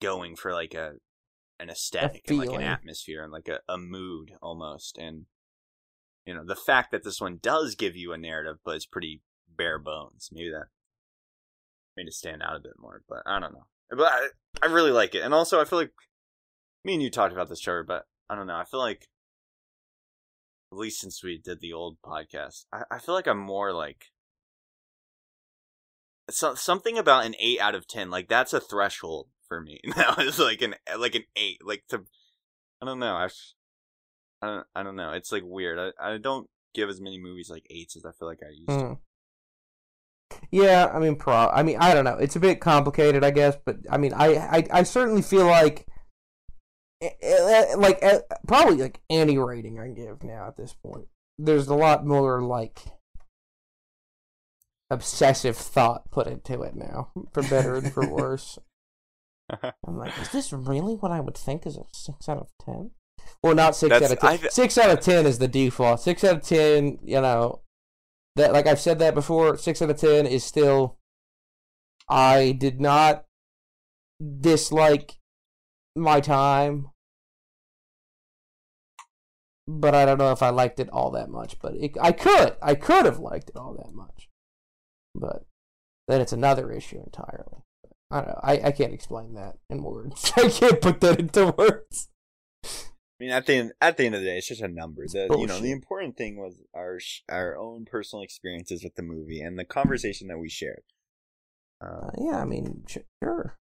[0.01, 0.93] going for like a
[1.59, 4.97] an aesthetic and like an atmosphere and like a, a mood almost.
[4.97, 5.25] And
[6.27, 9.21] you know the fact that this one does give you a narrative, but it's pretty
[9.47, 10.29] bare bones.
[10.31, 10.67] Maybe that
[11.95, 13.01] made it stand out a bit more.
[13.07, 13.65] But I don't know.
[13.89, 14.27] But I,
[14.61, 15.93] I really like it, and also I feel like
[16.83, 17.85] me and you talked about this, Trevor.
[17.85, 18.57] But I don't know.
[18.57, 19.07] I feel like
[20.73, 24.07] at least since we did the old podcast, I, I feel like I'm more like
[26.29, 28.09] so, something about an eight out of ten.
[28.09, 29.79] Like that's a threshold for me.
[29.95, 31.59] Now it's like an like an eight.
[31.65, 32.03] Like to
[32.81, 33.15] I don't know.
[33.15, 33.29] I
[34.41, 35.11] I don't I don't know.
[35.11, 35.79] It's like weird.
[35.79, 38.67] I I don't give as many movies like eights as I feel like I used
[38.67, 38.73] to.
[38.73, 38.97] Mm.
[40.51, 41.49] Yeah, I mean, pro.
[41.49, 42.17] I mean, I don't know.
[42.17, 45.87] It's a bit complicated, I guess, but I mean, I, I, I certainly feel like,
[47.01, 51.07] eh, eh, like, eh, probably like any rating I give now at this point.
[51.37, 52.81] There's a lot more like
[54.89, 58.59] obsessive thought put into it now, for better and for worse.
[59.63, 62.91] I'm like, is this really what I would think is a six out of ten?
[63.43, 64.29] Well, not six That's- out of ten.
[64.29, 66.01] I th- six out of ten is the default.
[66.01, 67.61] Six out of ten, you know,
[68.35, 69.57] that like I've said that before.
[69.57, 70.97] Six out of ten is still.
[72.09, 73.25] I did not
[74.39, 75.17] dislike
[75.95, 76.87] my time,
[79.67, 81.59] but I don't know if I liked it all that much.
[81.59, 84.29] But it, I could, I could have liked it all that much,
[85.13, 85.45] but
[86.07, 87.63] then it's another issue entirely.
[88.09, 88.39] I don't know.
[88.41, 90.31] I, I can't explain that in words.
[90.37, 92.07] I can't put that into words.
[93.19, 95.07] I mean, at the end, at the end of the day, it's just a number.
[95.07, 99.01] The you know the important thing was our sh- our own personal experiences with the
[99.01, 100.83] movie and the conversation that we shared.
[101.81, 103.57] Uh, Uh, yeah, I mean, sure.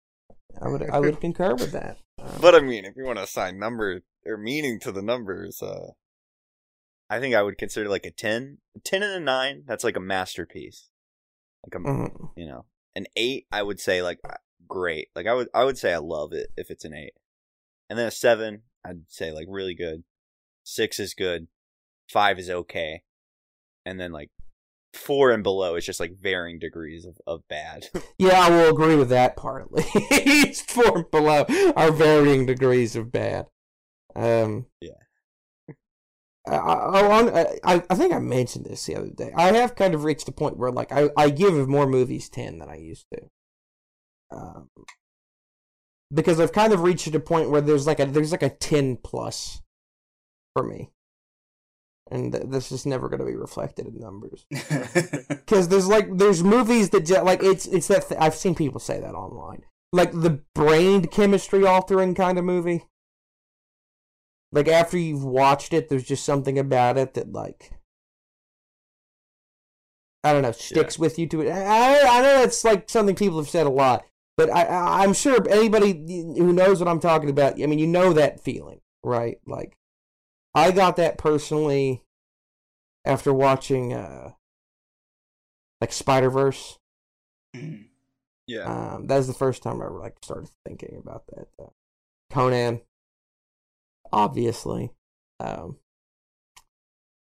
[0.62, 1.98] I would I would concur with that.
[2.18, 5.62] Um, But I mean, if you want to assign number or meaning to the numbers,
[5.62, 5.92] uh,
[7.10, 9.64] I think I would consider like a 10, a 10 and a nine.
[9.66, 10.90] That's like a masterpiece.
[11.66, 12.30] Like a mhm.
[12.38, 13.48] you know an eight.
[13.52, 14.36] I would say like uh,
[14.68, 15.10] great.
[15.16, 17.14] Like I would I would say I love it if it's an eight,
[17.90, 18.64] and then a seven.
[18.86, 20.04] I'd say like really good.
[20.64, 21.48] Six is good.
[22.10, 23.04] Five is okay,
[23.86, 24.30] and then like
[24.94, 27.88] four and below is just like varying degrees of, of bad.
[28.18, 29.82] Yeah, I will agree with that partly.
[30.68, 33.48] Four and below are varying degrees of bad.
[34.16, 34.92] Um, Yeah.
[36.48, 39.32] I, I, I, think I mentioned this the other day.
[39.36, 42.60] I have kind of reached a point where, like, I, I give more movies 10
[42.60, 43.22] than I used to.
[44.36, 44.70] Um,
[46.14, 48.98] because I've kind of reached a point where there's like a there's like a 10
[48.98, 49.62] plus
[50.54, 50.92] for me.
[52.10, 56.44] And th- this is never going to be reflected in numbers because there's like there's
[56.44, 60.42] movies that like it's it's that th- I've seen people say that online, like the
[60.54, 62.86] brain chemistry altering kind of movie.
[64.52, 67.72] Like after you've watched it, there's just something about it that like
[70.24, 71.50] I don't know sticks with you to it.
[71.50, 74.04] I, I know that's like something people have said a lot,
[74.38, 75.94] but I, I I'm sure anybody
[76.38, 77.62] who knows what I'm talking about.
[77.62, 79.38] I mean, you know that feeling, right?
[79.46, 79.78] Like
[80.54, 82.04] I got that personally
[83.06, 84.32] after watching uh
[85.80, 86.78] like Spider Verse.
[87.56, 87.86] Mhm.
[88.48, 88.94] yeah.
[88.96, 91.48] Um, that was the first time I ever like started thinking about that.
[92.32, 92.82] Conan,
[94.12, 94.92] obviously.
[95.40, 95.78] Um,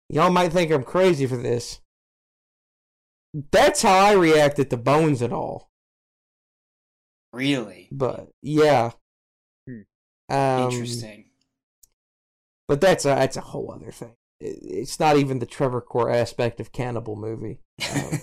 [0.09, 1.81] y'all might think I'm crazy for this.
[3.51, 5.71] That's how I reacted to Bones and all.
[7.33, 8.93] Really But yeah.
[9.69, 9.81] Hmm.
[10.29, 11.27] Um, interesting.
[12.69, 14.15] But that's a that's a whole other thing.
[14.41, 17.61] It, it's not even the Trevor Core aspect of cannibal movie,
[17.95, 18.21] um,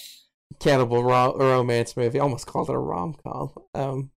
[0.60, 2.18] cannibal ro- romance movie.
[2.18, 3.52] I almost called it a rom com.
[3.74, 4.10] Um,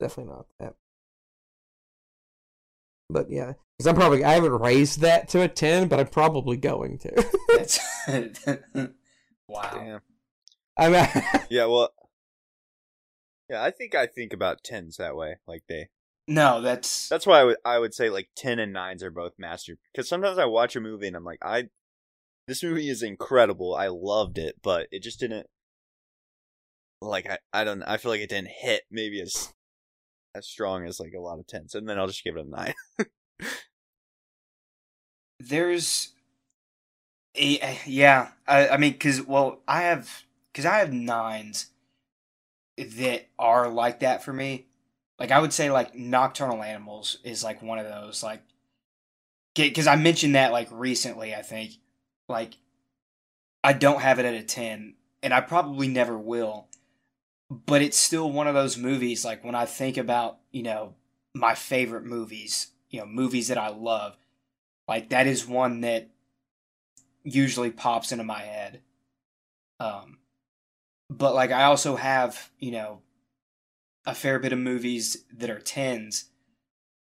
[0.00, 0.74] definitely not that.
[3.10, 6.56] But yeah, because I'm probably I haven't raised that to a ten, but I'm probably
[6.56, 7.26] going to.
[7.48, 7.78] That's
[9.48, 9.70] wow.
[9.72, 10.00] Damn.
[10.76, 11.92] I mean, Yeah, well,
[13.54, 15.36] yeah, I think I think about tens that way.
[15.46, 15.88] Like they,
[16.26, 19.38] No, that's that's why I would I would say like ten and nines are both
[19.38, 19.76] master.
[19.92, 21.68] Because sometimes I watch a movie and I'm like, I,
[22.48, 23.74] this movie is incredible.
[23.74, 25.46] I loved it, but it just didn't.
[27.00, 27.82] Like I, I don't.
[27.82, 29.52] I feel like it didn't hit maybe as,
[30.34, 32.48] as strong as like a lot of tens, and then I'll just give it a
[32.48, 32.74] nine.
[35.40, 36.12] there's
[37.36, 41.66] a, yeah i, I mean because well i have because i have nines
[42.76, 44.66] that are like that for me
[45.18, 48.42] like i would say like nocturnal animals is like one of those like
[49.54, 51.72] because i mentioned that like recently i think
[52.28, 52.54] like
[53.62, 56.66] i don't have it at a 10 and i probably never will
[57.50, 60.94] but it's still one of those movies like when i think about you know
[61.34, 64.16] my favorite movies you know movies that i love
[64.88, 66.08] like that is one that
[67.24, 68.82] usually pops into my head.
[69.80, 70.18] Um
[71.10, 73.00] but like I also have, you know,
[74.06, 76.26] a fair bit of movies that are tens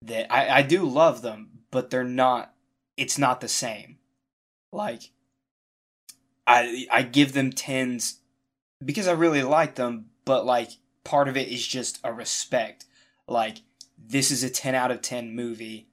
[0.01, 2.53] that I, I do love them, but they're not
[2.97, 3.97] it's not the same.
[4.71, 5.11] Like
[6.45, 8.19] I I give them tens
[8.83, 10.71] because I really like them, but like
[11.03, 12.85] part of it is just a respect.
[13.27, 13.61] Like
[13.97, 15.87] this is a 10 out of 10 movie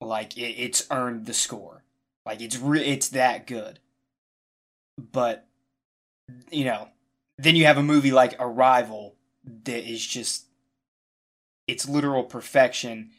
[0.00, 1.84] like it, it's earned the score
[2.26, 3.78] like it's re- it's that good
[5.12, 5.46] but
[6.50, 6.88] you know
[7.38, 9.16] then you have a movie like arrival
[9.64, 10.46] that is just
[11.66, 13.10] it's literal perfection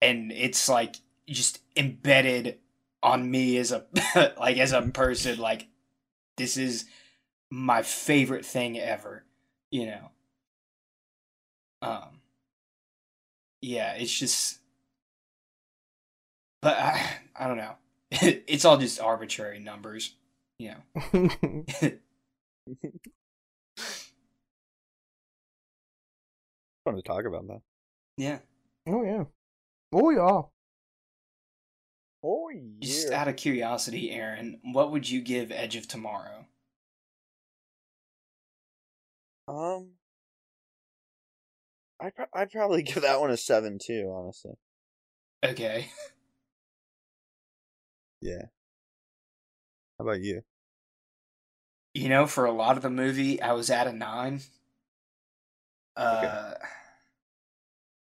[0.00, 0.96] and it's like
[1.28, 2.58] just embedded
[3.02, 3.84] on me as a
[4.38, 5.68] like as a person like
[6.36, 6.84] this is
[7.50, 9.24] my favorite thing ever
[9.70, 10.10] you know
[11.82, 12.20] um
[13.60, 14.58] yeah it's just
[16.66, 17.00] but I,
[17.36, 17.76] I don't know.
[18.10, 20.16] it's all just arbitrary numbers,
[20.58, 21.30] you know.
[26.84, 27.60] Fun to talk about that.
[28.16, 28.38] yeah.
[28.88, 29.24] oh yeah,
[29.92, 30.42] oh yeah.
[32.22, 32.60] Oh yeah.
[32.80, 36.46] Just out of curiosity, Aaron, what would you give Edge of Tomorrow?
[39.48, 39.90] Um,
[42.00, 44.12] I'd pro- I'd probably give that one a seven too.
[44.14, 44.52] Honestly.
[45.44, 45.88] Okay.
[48.22, 48.46] Yeah.
[49.98, 50.40] How about you?
[51.96, 54.40] You know, for a lot of the movie, I was at a nine.
[55.96, 56.20] Uh,
[56.54, 56.66] Okay.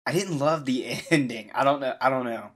[0.07, 1.51] I didn't love the ending.
[1.55, 1.95] I don't know.
[2.01, 2.51] I don't know.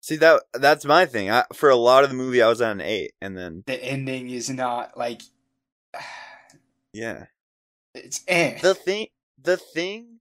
[0.00, 1.30] See that that's my thing.
[1.30, 3.82] I, for a lot of the movie, I was at an eight, and then The
[3.82, 5.22] ending is not like
[6.92, 7.26] yeah,
[7.94, 8.58] it's eh.
[8.60, 9.08] the thing,
[9.40, 10.20] the thing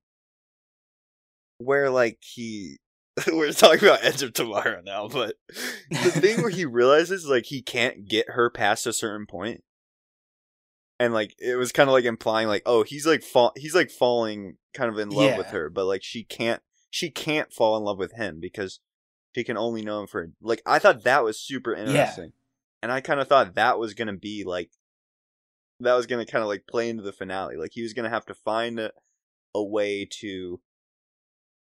[1.57, 2.77] where like he,
[3.31, 5.35] we're talking about Edge of Tomorrow now, but
[5.89, 9.63] the thing where he realizes like he can't get her past a certain point,
[11.03, 13.91] and like it was kind of like implying like oh he's like fall he's like
[13.91, 17.83] falling kind of in love with her, but like she can't she can't fall in
[17.83, 18.79] love with him because
[19.35, 22.31] she can only know him for like I thought that was super interesting,
[22.81, 24.71] and I kind of thought that was gonna be like
[25.81, 28.25] that was gonna kind of like play into the finale, like he was gonna have
[28.27, 28.91] to find a,
[29.53, 30.61] a way to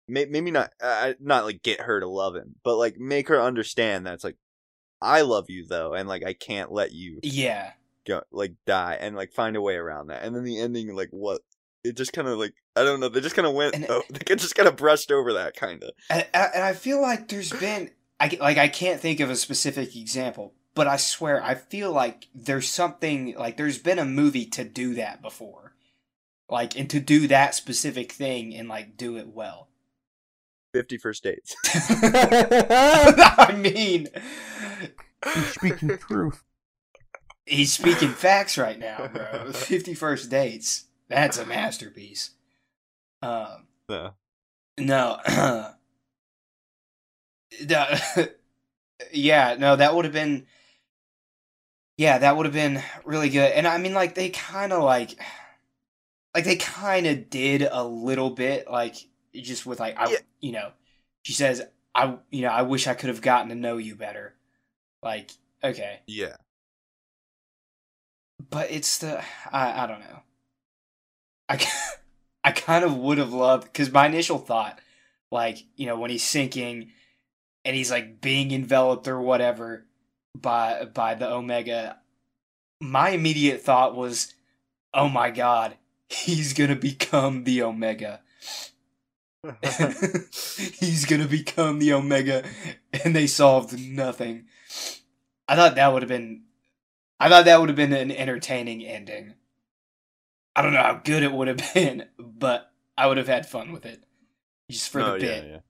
[0.07, 3.41] may, maybe not uh, not like get her to love him, but like make her
[3.41, 4.37] understand that it's like
[5.01, 7.73] I love you though, and like I can't let you yeah.
[8.07, 10.23] Go like die, and like find a way around that.
[10.23, 11.41] And then the ending, like what
[11.83, 14.03] it just kind of like I don't know, they just kind of went, And- oh,
[14.09, 15.91] they just kind of brushed over that kind of.
[16.09, 19.95] and, and I feel like there's been I like I can't think of a specific
[19.95, 24.63] example, but I swear I feel like there's something like there's been a movie to
[24.63, 25.73] do that before,
[26.49, 29.69] like and to do that specific thing and like do it well.
[30.73, 31.55] Fifty First Dates.
[31.65, 34.07] I mean,
[35.51, 36.43] Speaking truth.
[37.47, 39.51] He's speaking facts right now, bro.
[39.53, 42.31] Fifty First Dates, that's a masterpiece.
[43.21, 44.09] Um, Yeah.
[44.77, 45.19] No.
[47.67, 47.87] no.
[49.11, 50.45] yeah, no, that would have been
[51.97, 53.51] Yeah, that would have been really good.
[53.51, 55.19] And I mean like they kind of like
[56.35, 58.95] like they kind of did a little bit like
[59.33, 60.17] just with like I Yeah.
[60.39, 60.71] you know,
[61.23, 61.63] she says
[61.95, 64.35] I you know, I wish I could have gotten to know you better.
[65.01, 65.31] Like
[65.63, 66.35] okay, Yeah.
[68.49, 70.21] But it's the I I don't know.
[71.49, 71.65] I
[72.43, 74.79] I kind of would have loved because my initial thought
[75.31, 76.91] like you know when he's sinking
[77.65, 79.85] and he's like being enveloped or whatever
[80.35, 81.97] by by the Omega.
[82.79, 84.33] My immediate thought was,
[84.93, 85.77] "Oh my god,
[86.07, 88.21] he's gonna become the Omega."
[90.79, 92.43] he's gonna become the Omega,
[93.03, 94.45] and they solved nothing.
[95.47, 96.43] I thought that would have been,
[97.19, 99.33] I thought that would have been an entertaining ending.
[100.55, 103.71] I don't know how good it would have been, but I would have had fun
[103.71, 104.03] with it,
[104.71, 105.63] just for the oh, yeah, bit.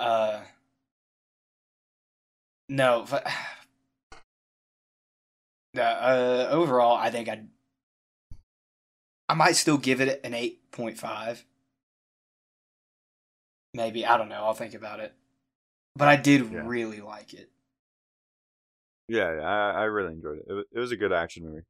[0.00, 0.06] yeah.
[0.06, 0.40] Uh,
[2.68, 3.06] no.
[3.10, 3.26] but-
[5.76, 7.48] Uh, uh, overall, I think I'd.
[9.28, 11.44] I might still give it an eight point five.
[13.74, 14.44] Maybe I don't know.
[14.44, 15.12] I'll think about it.
[15.96, 16.62] But I did Yeah.
[16.64, 17.50] really like it.
[19.08, 20.46] Yeah, I, I really enjoyed it.
[20.48, 21.64] It was, it was a good action movie.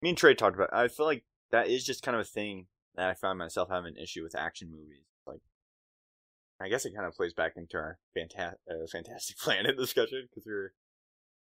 [0.00, 0.72] Me and Trey talked about.
[0.72, 3.96] I feel like that is just kind of a thing that I find myself having
[3.96, 5.04] an issue with action movies.
[5.26, 5.40] Like,
[6.60, 10.46] I guess it kind of plays back into our fanta- uh, Fantastic Planet discussion because
[10.46, 10.72] we were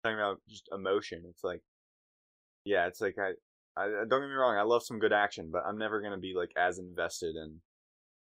[0.04, 1.24] talking about just emotion.
[1.30, 1.62] It's like,
[2.66, 3.32] yeah, it's like I,
[3.78, 4.58] I don't get me wrong.
[4.58, 7.62] I love some good action, but I'm never gonna be like as invested in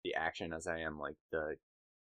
[0.03, 1.55] the action as I am like the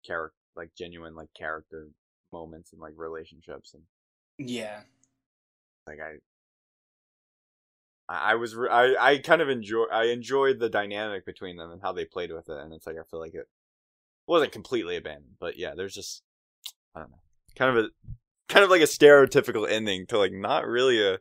[0.05, 1.89] character, like genuine like character
[2.31, 3.83] moments and like relationships and
[4.37, 4.81] Yeah.
[5.87, 6.15] like I
[8.09, 11.81] I was re- I I kind of enjoy I enjoyed the dynamic between them and
[11.81, 13.47] how they played with it and it's like I feel like it
[14.27, 16.21] wasn't completely abandoned but yeah there's just
[16.95, 17.19] I don't know
[17.55, 17.89] kind of a
[18.49, 21.19] kind of like a stereotypical ending to like not really a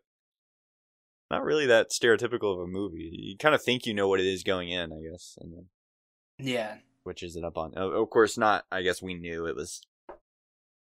[1.31, 4.27] not really that stereotypical of a movie you kind of think you know what it
[4.27, 5.67] is going in I guess and then
[6.39, 6.79] Yeah.
[7.05, 9.83] which is it up on of of course not I guess we knew it was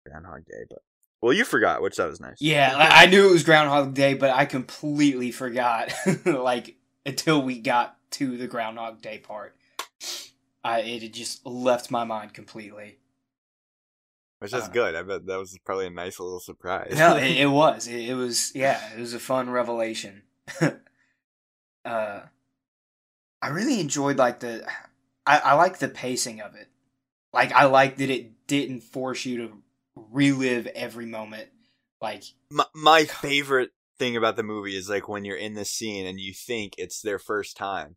[0.07, 0.81] Groundhog Day but
[1.25, 2.75] well you forgot which that was nice Yeah.
[2.77, 5.93] I knew it was Groundhog Day, but I completely forgot.
[6.25, 9.57] like until we got to the Groundhog Day part,
[10.63, 12.99] I it had just left my mind completely.
[14.39, 17.39] which is Uh, good I bet that was probably a nice little surprise no, it,
[17.39, 17.89] it was.
[17.89, 18.53] It, it was.
[18.55, 20.23] Yeah, it was a fun revelation.
[21.85, 22.21] uh,
[23.43, 24.67] I really enjoyed like the.
[25.27, 26.69] I, I like the pacing of it.
[27.33, 29.59] Like I like that it didn't force you to
[29.97, 31.49] relive every moment.
[32.01, 36.07] Like my, my favorite thing about the movie is like when you're in this scene
[36.07, 37.97] and you think it's their first time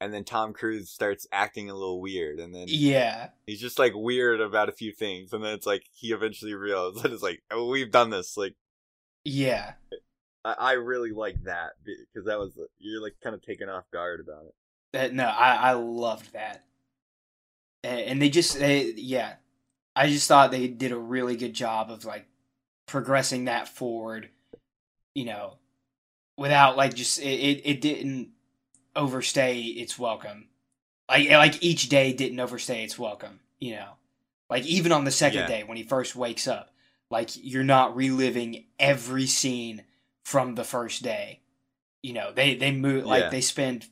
[0.00, 3.92] and then Tom Cruise starts acting a little weird and then yeah, he's just like
[3.94, 7.42] weird about a few things and then it's like he eventually realizes that it's like
[7.50, 8.54] oh we've done this like
[9.24, 9.72] yeah,
[10.44, 14.20] I, I really like that because that was you're like kind of taken off guard
[14.20, 14.54] about it
[14.92, 16.64] no, I I loved that.
[17.84, 19.34] And, and they just they yeah,
[19.94, 22.26] I just thought they did a really good job of like
[22.86, 24.30] progressing that forward.
[25.14, 25.58] You know,
[26.38, 28.30] without like just it it, it didn't
[28.96, 30.48] overstay its welcome.
[31.08, 33.40] Like like each day didn't overstay its welcome.
[33.60, 33.88] You know,
[34.48, 35.46] like even on the second Yeah.
[35.46, 36.72] day when he first wakes up,
[37.10, 39.84] like you're not reliving every scene
[40.24, 41.40] from the first day.
[42.02, 43.30] You know, they they move like Yeah.
[43.30, 43.86] they spend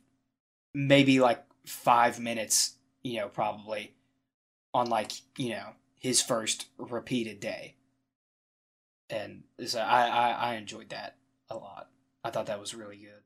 [0.75, 2.75] maybe like five minutes.
[3.03, 3.95] You know, probably
[4.75, 5.67] on like you know
[6.01, 7.77] his first repeated day.
[9.09, 11.17] And so I, I I enjoyed that
[11.49, 11.89] a lot.
[12.25, 13.23] I thought that was really good.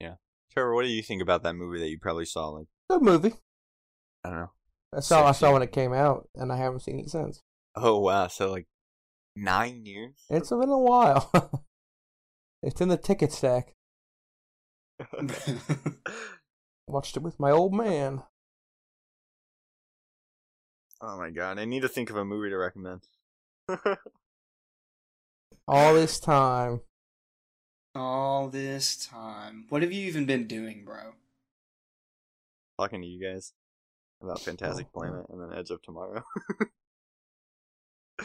[0.00, 0.14] Yeah.
[0.52, 3.34] Trevor what do you think about that movie that you probably saw like Good movie.
[4.24, 4.50] I don't know
[4.92, 7.40] That's all I saw when it came out, and I haven't seen it since.
[7.76, 8.66] oh wow so like
[9.34, 11.30] nine years It's been a while.
[12.62, 13.74] it's in the ticket stack.
[16.86, 18.22] Watched it with my old man.
[21.02, 23.02] Oh my god I need to think of a movie to recommend
[25.68, 26.80] All this time.
[27.94, 31.12] All this time, what have you even been doing, bro?
[32.78, 33.52] talking to you guys
[34.22, 36.24] about Fantastic Oh, Planet and then Edge of Tomorrow.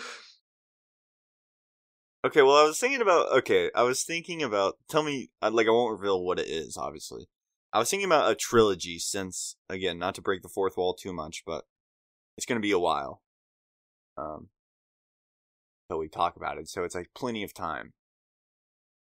[2.26, 3.32] okay, well, I was thinking about.
[3.40, 4.78] Okay, I was thinking about.
[4.90, 7.28] Tell me, like, I won't reveal what it is, obviously.
[7.74, 11.14] I was thinking about a trilogy since, again, not to break the fourth wall too
[11.14, 11.66] much, but
[12.38, 13.22] it's going to be a while.
[14.18, 14.50] Um,
[15.90, 17.94] until we talk about it, so it's like plenty of time.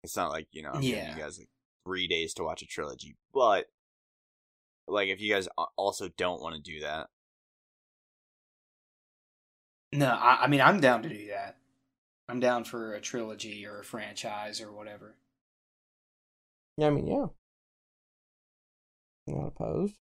[0.03, 1.15] It's not like you know, I'm giving Yeah.
[1.15, 1.49] you guys like
[1.85, 3.65] three days to watch a trilogy, but
[4.87, 5.47] like if you guys
[5.77, 7.07] also don't want to do that,
[9.93, 11.57] No, I, I mean I'm down to do that.
[12.27, 15.15] I'm down for a trilogy or a franchise or whatever.
[16.77, 17.27] Yeah, I mean, yeah.
[19.27, 19.95] Not opposed.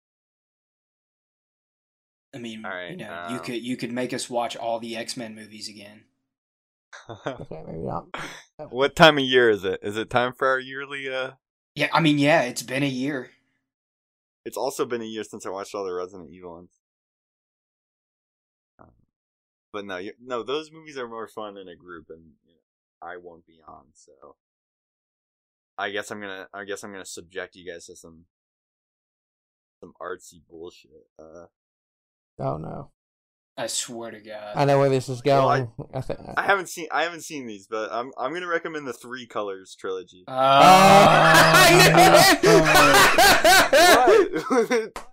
[2.34, 4.78] I mean, All right, you know, um, you could you could make us watch all
[4.80, 6.04] the X Men movies again.
[7.26, 8.04] Okay, maybe not.
[8.70, 9.80] what time of year is it?
[9.82, 11.08] Is it time for our yearly?
[11.12, 11.32] uh
[11.74, 13.30] Yeah, I mean, yeah, it's been a year.
[14.44, 16.70] it's also been a year since I watched all the Resident Evil ones.
[18.78, 18.90] Um,
[19.72, 23.16] but no, no, those movies are more fun in a group, and you know, I
[23.16, 23.86] won't be on.
[23.94, 24.36] So
[25.78, 28.26] I guess I'm gonna, I guess I'm gonna subject you guys to some,
[29.80, 31.06] some artsy bullshit.
[31.18, 31.46] Uh,
[32.42, 32.90] Oh no.
[33.56, 34.54] I swear to God.
[34.56, 35.70] I know where this is Well, I- going.
[35.94, 38.88] I, thi- uh, I haven't seen, I haven't seen these, but I'm, I'm gonna recommend
[38.88, 40.24] the Three Colors trilogy.
[40.26, 40.32] Oh.
[43.72, 44.92] What?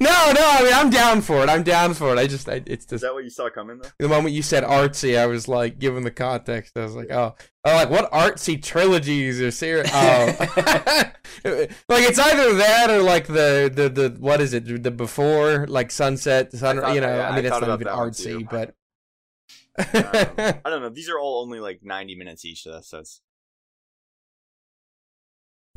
[0.00, 0.40] no, no.
[0.40, 1.48] I mean, I'm down for it.
[1.48, 2.18] I'm down for it.
[2.18, 3.88] I just, I, it's Is just that what you saw coming though?
[3.98, 7.34] the moment you said artsy, I was like, given the context, I was like, oh,
[7.64, 9.90] oh, like what artsy trilogies are serious?
[11.44, 11.44] Oh,
[11.88, 14.82] like it's either that or like the the the what is it?
[14.82, 16.80] The before like sunset, sun.
[16.80, 18.74] thought- you know, yeah, I I mean, it's not even artsy, but.
[20.64, 20.88] I don't know.
[20.88, 23.20] These are all only like 90 minutes each, so it's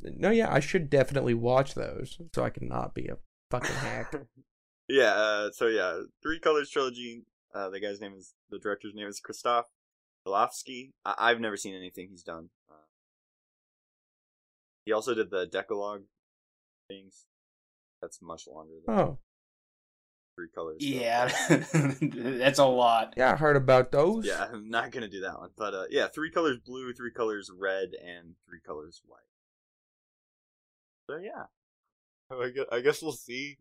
[0.02, 3.18] no, yeah, I should definitely watch those so I can not be a
[3.52, 4.14] fucking hack.
[4.90, 5.14] yeah.
[5.14, 7.24] Uh, so yeah, Three Colors trilogy.
[7.54, 9.66] Uh, the guy's name is the director's name is Christoph
[10.28, 10.92] Golofsky.
[11.06, 12.50] I- I've never seen anything he's done.
[12.70, 12.76] Uh,
[14.86, 16.04] he also did the Decalogue
[16.88, 17.26] things.
[18.02, 19.20] That's much longer than Oh,
[20.36, 20.78] Three Colors.
[20.80, 21.28] so- yeah,
[22.40, 23.14] that's a lot.
[23.18, 24.26] yeah, I heard about those.
[24.26, 25.50] Yeah, I'm not gonna do that one.
[25.58, 29.20] But uh, yeah, three colors blue, three colors red, and three colors white.
[31.10, 31.44] So yeah,
[32.32, 33.58] I guess, I guess we'll see.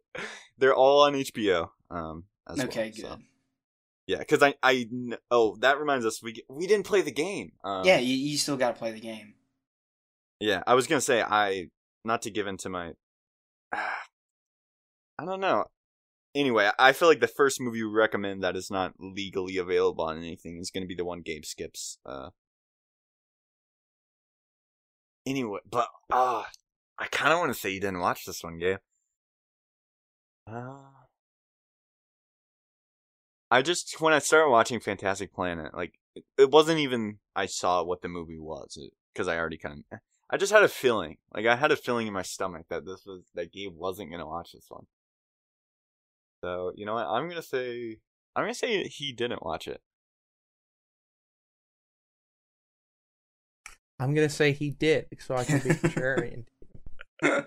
[0.59, 1.71] They're all on HBO.
[1.91, 3.09] Um, as well, Okay, so.
[3.09, 3.19] good.
[4.07, 4.89] Yeah, because I I
[5.31, 7.53] oh that reminds us we we didn't play the game.
[7.63, 9.35] Um, yeah, you, you still got to play the game.
[10.41, 10.63] yeah.
[10.67, 11.69] I was gonna say I
[12.05, 12.93] not to give into my.
[13.73, 15.67] I don't know.
[16.35, 20.17] Anyway, I feel like the first movie we recommend that is not legally available on
[20.19, 21.99] anything is going to be the one Gabe skips.
[22.07, 22.31] Uh,
[25.27, 26.47] anyway, but ah,
[27.01, 28.79] I kind of want to say you didn't watch this one, Gabe.
[30.47, 30.77] Uh,
[33.51, 37.83] I just when I started watching Fantastic Planet, like it, it wasn't even I saw
[37.83, 38.79] what the movie was
[39.13, 39.99] because I already kind of.
[40.33, 43.05] I just had a feeling, like I had a feeling in my stomach that this
[43.07, 44.87] was that Gabe wasn't gonna watch this one.
[46.45, 47.07] So you know what?
[47.07, 47.99] I'm gonna say
[48.37, 49.81] I'm gonna say he didn't watch it.
[53.99, 56.45] I'm gonna say he did, so I can be contrarian.
[57.23, 57.45] No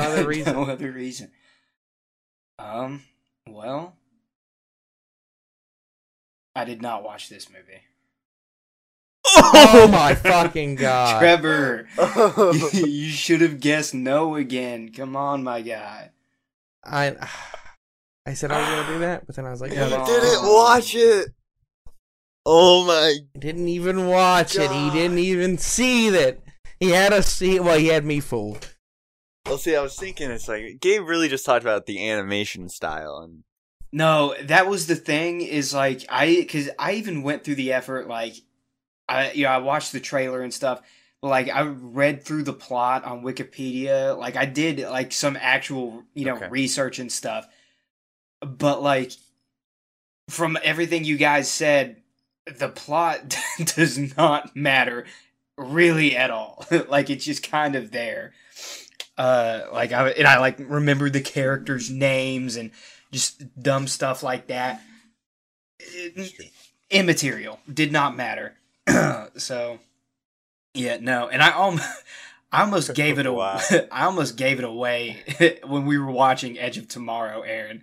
[0.00, 0.54] other reason.
[0.54, 1.30] no other reason.
[2.58, 3.02] Um.
[3.48, 3.96] Well,
[6.54, 7.82] I did not watch this movie.
[9.26, 11.18] Oh my fucking god!
[11.20, 11.88] Trevor,
[12.72, 14.92] you should have guessed no again.
[14.92, 16.10] Come on, my guy.
[16.84, 17.16] I
[18.26, 20.06] I said I was gonna do that, but then I was like, You no, Come
[20.06, 20.52] didn't no.
[20.52, 21.28] watch it.
[22.46, 23.16] Oh my!
[23.38, 24.70] Didn't even watch it.
[24.70, 26.38] He didn't even see that.
[26.80, 27.60] He had us see.
[27.60, 28.74] Well, he had me fooled.
[29.46, 33.18] Well, see, I was thinking it's like Gabe really just talked about the animation style,
[33.18, 33.44] and
[33.92, 35.40] No, that was the thing.
[35.42, 38.08] Is like I because I even went through the effort.
[38.08, 38.34] Like
[39.08, 40.80] I, you know, I watched the trailer and stuff.
[41.20, 44.16] But like I read through the plot on Wikipedia.
[44.16, 46.48] Like I did like some actual you know Okay.
[46.48, 47.46] research and stuff.
[48.40, 49.12] But like
[50.30, 52.02] from everything you guys said,
[52.46, 55.04] the plot does not matter
[55.60, 56.64] really at all.
[56.88, 58.32] like it's just kind of there.
[59.16, 62.70] Uh, like I and I like remembered the characters' names and
[63.12, 64.80] just dumb stuff like that.
[65.78, 66.50] It-
[66.90, 68.56] immaterial, did not matter.
[69.36, 69.78] so,
[70.74, 71.88] yeah, no, and I almost,
[72.52, 73.60] I almost gave it away.
[73.92, 75.18] I almost gave it away
[75.64, 77.82] when we were watching Edge of Tomorrow, Aaron.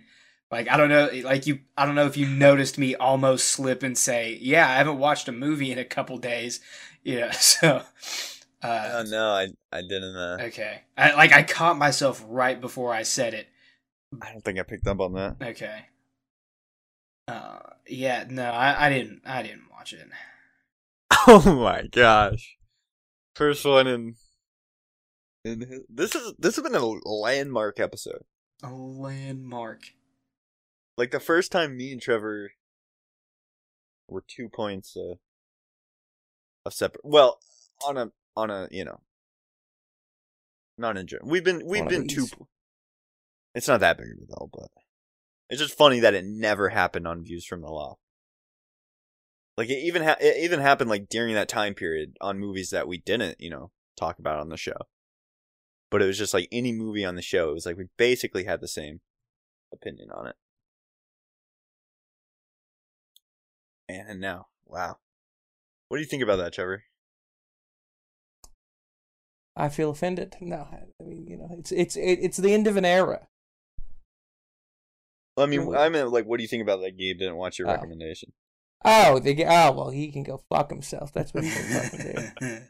[0.50, 3.82] Like I don't know, like you, I don't know if you noticed me almost slip
[3.82, 6.60] and say, "Yeah, I haven't watched a movie in a couple days."
[7.08, 7.82] Yeah, so.
[8.62, 10.14] Uh, oh no, I I didn't.
[10.16, 10.82] Uh, Okay.
[10.96, 13.46] I like I caught myself right before I said it.
[14.20, 15.36] I don't think I picked up on that.
[15.40, 15.86] Okay.
[17.26, 20.06] Uh yeah, no, I, I didn't I didn't watch it.
[21.30, 22.56] Oh my gosh!
[23.36, 24.14] First one in.
[25.44, 28.22] in his- this is this has been a landmark episode.
[28.62, 29.80] A landmark.
[30.96, 32.52] Like the first time me and Trevor
[34.08, 35.14] were two points uh,
[36.72, 37.04] separate.
[37.04, 37.38] Well,
[37.86, 39.00] on a on a you know,
[40.76, 41.28] not in general.
[41.28, 42.26] We've been we've been two.
[43.54, 44.68] It's not that big of a deal, but
[45.50, 47.96] it's just funny that it never happened on Views from the Law.
[49.56, 52.86] Like it even ha- it even happened like during that time period on movies that
[52.86, 54.76] we didn't you know talk about on the show.
[55.90, 57.50] But it was just like any movie on the show.
[57.50, 59.00] It was like we basically had the same
[59.72, 60.36] opinion on it.
[63.88, 64.98] And now, wow.
[65.88, 66.84] What do you think about that, Trevor?
[69.56, 70.36] I feel offended.
[70.40, 70.68] No,
[71.00, 73.26] I mean, you know, it's it's it's the end of an era.
[75.36, 76.96] I mean, Well, I meant like, what do you think about that?
[76.96, 77.72] Gabe didn't watch your Oh.
[77.72, 78.32] recommendation.
[78.84, 81.12] Oh, they get, oh well, he can go fuck himself.
[81.12, 82.62] That's what he can fucking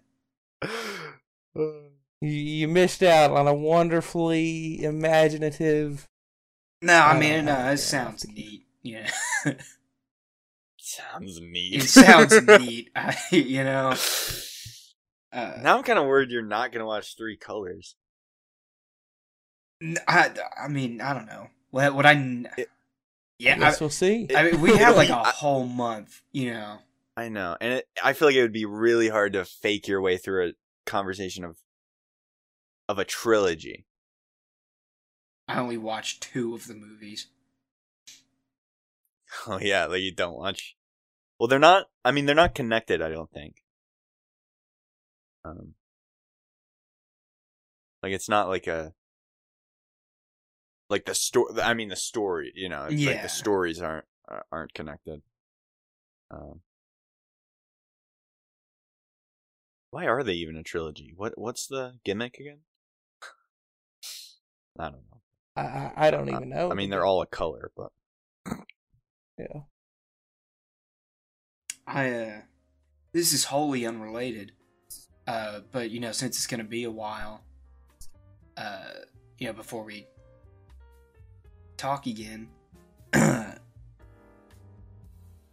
[1.54, 1.80] do.
[2.20, 6.06] You, you missed out on a wonderfully imaginative.
[6.82, 8.64] no, I Oh, mean, no, yeah, it sounds neat.
[8.82, 9.10] Yeah,
[10.88, 11.74] Sounds neat.
[11.82, 12.90] it sounds neat.
[12.96, 13.94] I, you know,
[15.32, 17.94] uh, Now I'm kind of worried you're not gonna watch Three Colors.
[20.08, 21.48] I, I mean, I don't know.
[21.70, 22.12] What would I?
[22.14, 22.70] n- It-
[23.38, 24.26] yeah, I guess we'll see.
[24.34, 26.22] I, I mean, we have like a whole month.
[26.32, 26.78] You know,
[27.16, 30.00] I know, and it, I feel like it would be really hard to fake your
[30.00, 30.52] way through a
[30.86, 31.58] conversation of
[32.88, 33.84] of a trilogy.
[35.46, 37.26] I only watched two of the movies.
[39.46, 40.74] Oh yeah, like you don't watch.
[41.38, 41.86] Well, they're not.
[42.04, 43.00] I mean, they're not connected.
[43.00, 43.62] I don't think.
[45.44, 45.74] Um,
[48.02, 48.92] like it's not like a.
[50.90, 51.60] Like the story.
[51.60, 52.52] I mean, the story.
[52.54, 53.22] You know, it's like Yeah.
[53.22, 54.06] the stories aren't
[54.50, 55.22] aren't connected.
[56.30, 56.60] Um.
[59.90, 61.12] Why are they even a trilogy?
[61.16, 62.60] What what's the gimmick again?
[64.78, 65.20] I don't know.
[65.56, 66.70] I I, I don't even know.
[66.70, 67.92] I mean, they're all a color, but
[69.38, 69.62] Yeah.
[71.88, 72.40] I uh
[73.12, 74.52] this is wholly unrelated.
[75.26, 77.42] Uh but you know, since it's gonna be a while,
[78.56, 78.92] uh
[79.38, 80.06] you know, before we
[81.76, 82.48] talk again.
[83.14, 83.56] a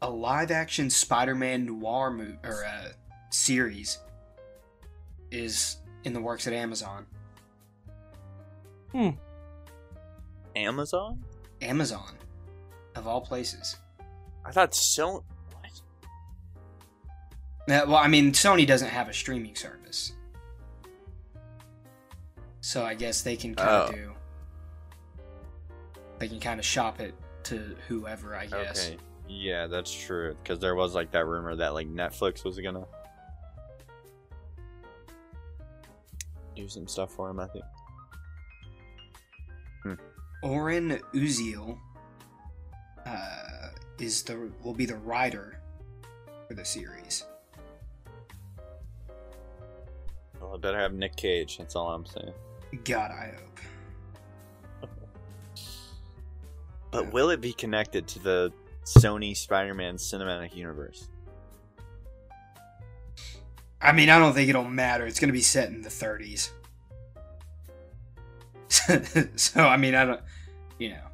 [0.10, 2.90] live action Spider Man noir mo- or uh
[3.30, 4.00] series
[5.32, 7.06] is in the works at Amazon.
[8.92, 9.10] Hmm.
[10.56, 11.24] Amazon.
[11.62, 12.14] Amazon.
[12.96, 13.78] Of all places.
[14.46, 15.24] I thought so.
[17.68, 20.14] Well, I mean, Sony doesn't have a streaming service,
[22.62, 23.94] so I guess they can kind of Oh.
[23.94, 24.14] do.
[26.20, 27.14] They can kind of shop it
[27.46, 28.88] to whoever, I guess.
[28.88, 28.98] Okay.
[29.28, 30.36] Yeah, that's true.
[30.44, 32.86] Because there was like that rumor that like Netflix was gonna
[36.56, 37.40] do some stuff for him.
[37.40, 37.66] I think.
[40.44, 41.80] Oren Uziel
[43.06, 43.70] uh,
[44.00, 45.60] is the will be the writer
[46.48, 47.26] for the series.
[50.56, 51.58] I better have Nick Cage.
[51.58, 52.34] That's all I'm saying.
[52.84, 54.90] God, I hope.
[56.92, 58.54] But will it be connected to the
[58.86, 61.10] Sony Spider-Man cinematic universe?
[63.82, 65.06] I mean, I don't think it'll matter.
[65.06, 66.52] It's going to be set in the 30s.
[69.38, 70.22] so, I mean, I don't,
[70.80, 71.08] you know.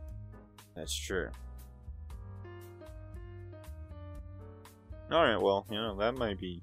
[0.76, 1.30] That's true.
[5.12, 5.42] All right.
[5.42, 6.62] Well, you know that might be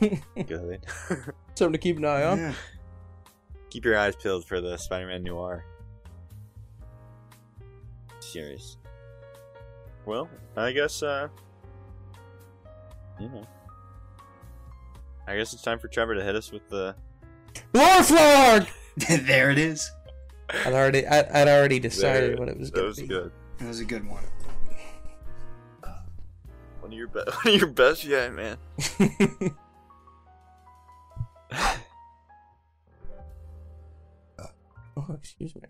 [0.46, 0.84] good.
[1.54, 2.38] Something to keep an eye on.
[2.38, 2.54] Yeah.
[3.70, 5.64] Keep your eyes peeled for the Spider-Man Noir
[8.20, 8.76] series.
[10.06, 11.28] Well, I guess uh
[13.20, 13.46] you know.
[15.26, 16.94] I guess it's time for Trevor to hit us with the
[17.72, 18.66] Lorflog!
[19.26, 19.90] there it is.
[20.50, 23.08] I'd already, I, I'd already decided There, what it was That going was to be.
[23.08, 23.32] good.
[23.58, 24.24] That was a good one.
[26.80, 28.58] One of your best one of your best yet, man.
[34.38, 34.46] Uh,
[34.96, 35.62] oh, excuse me.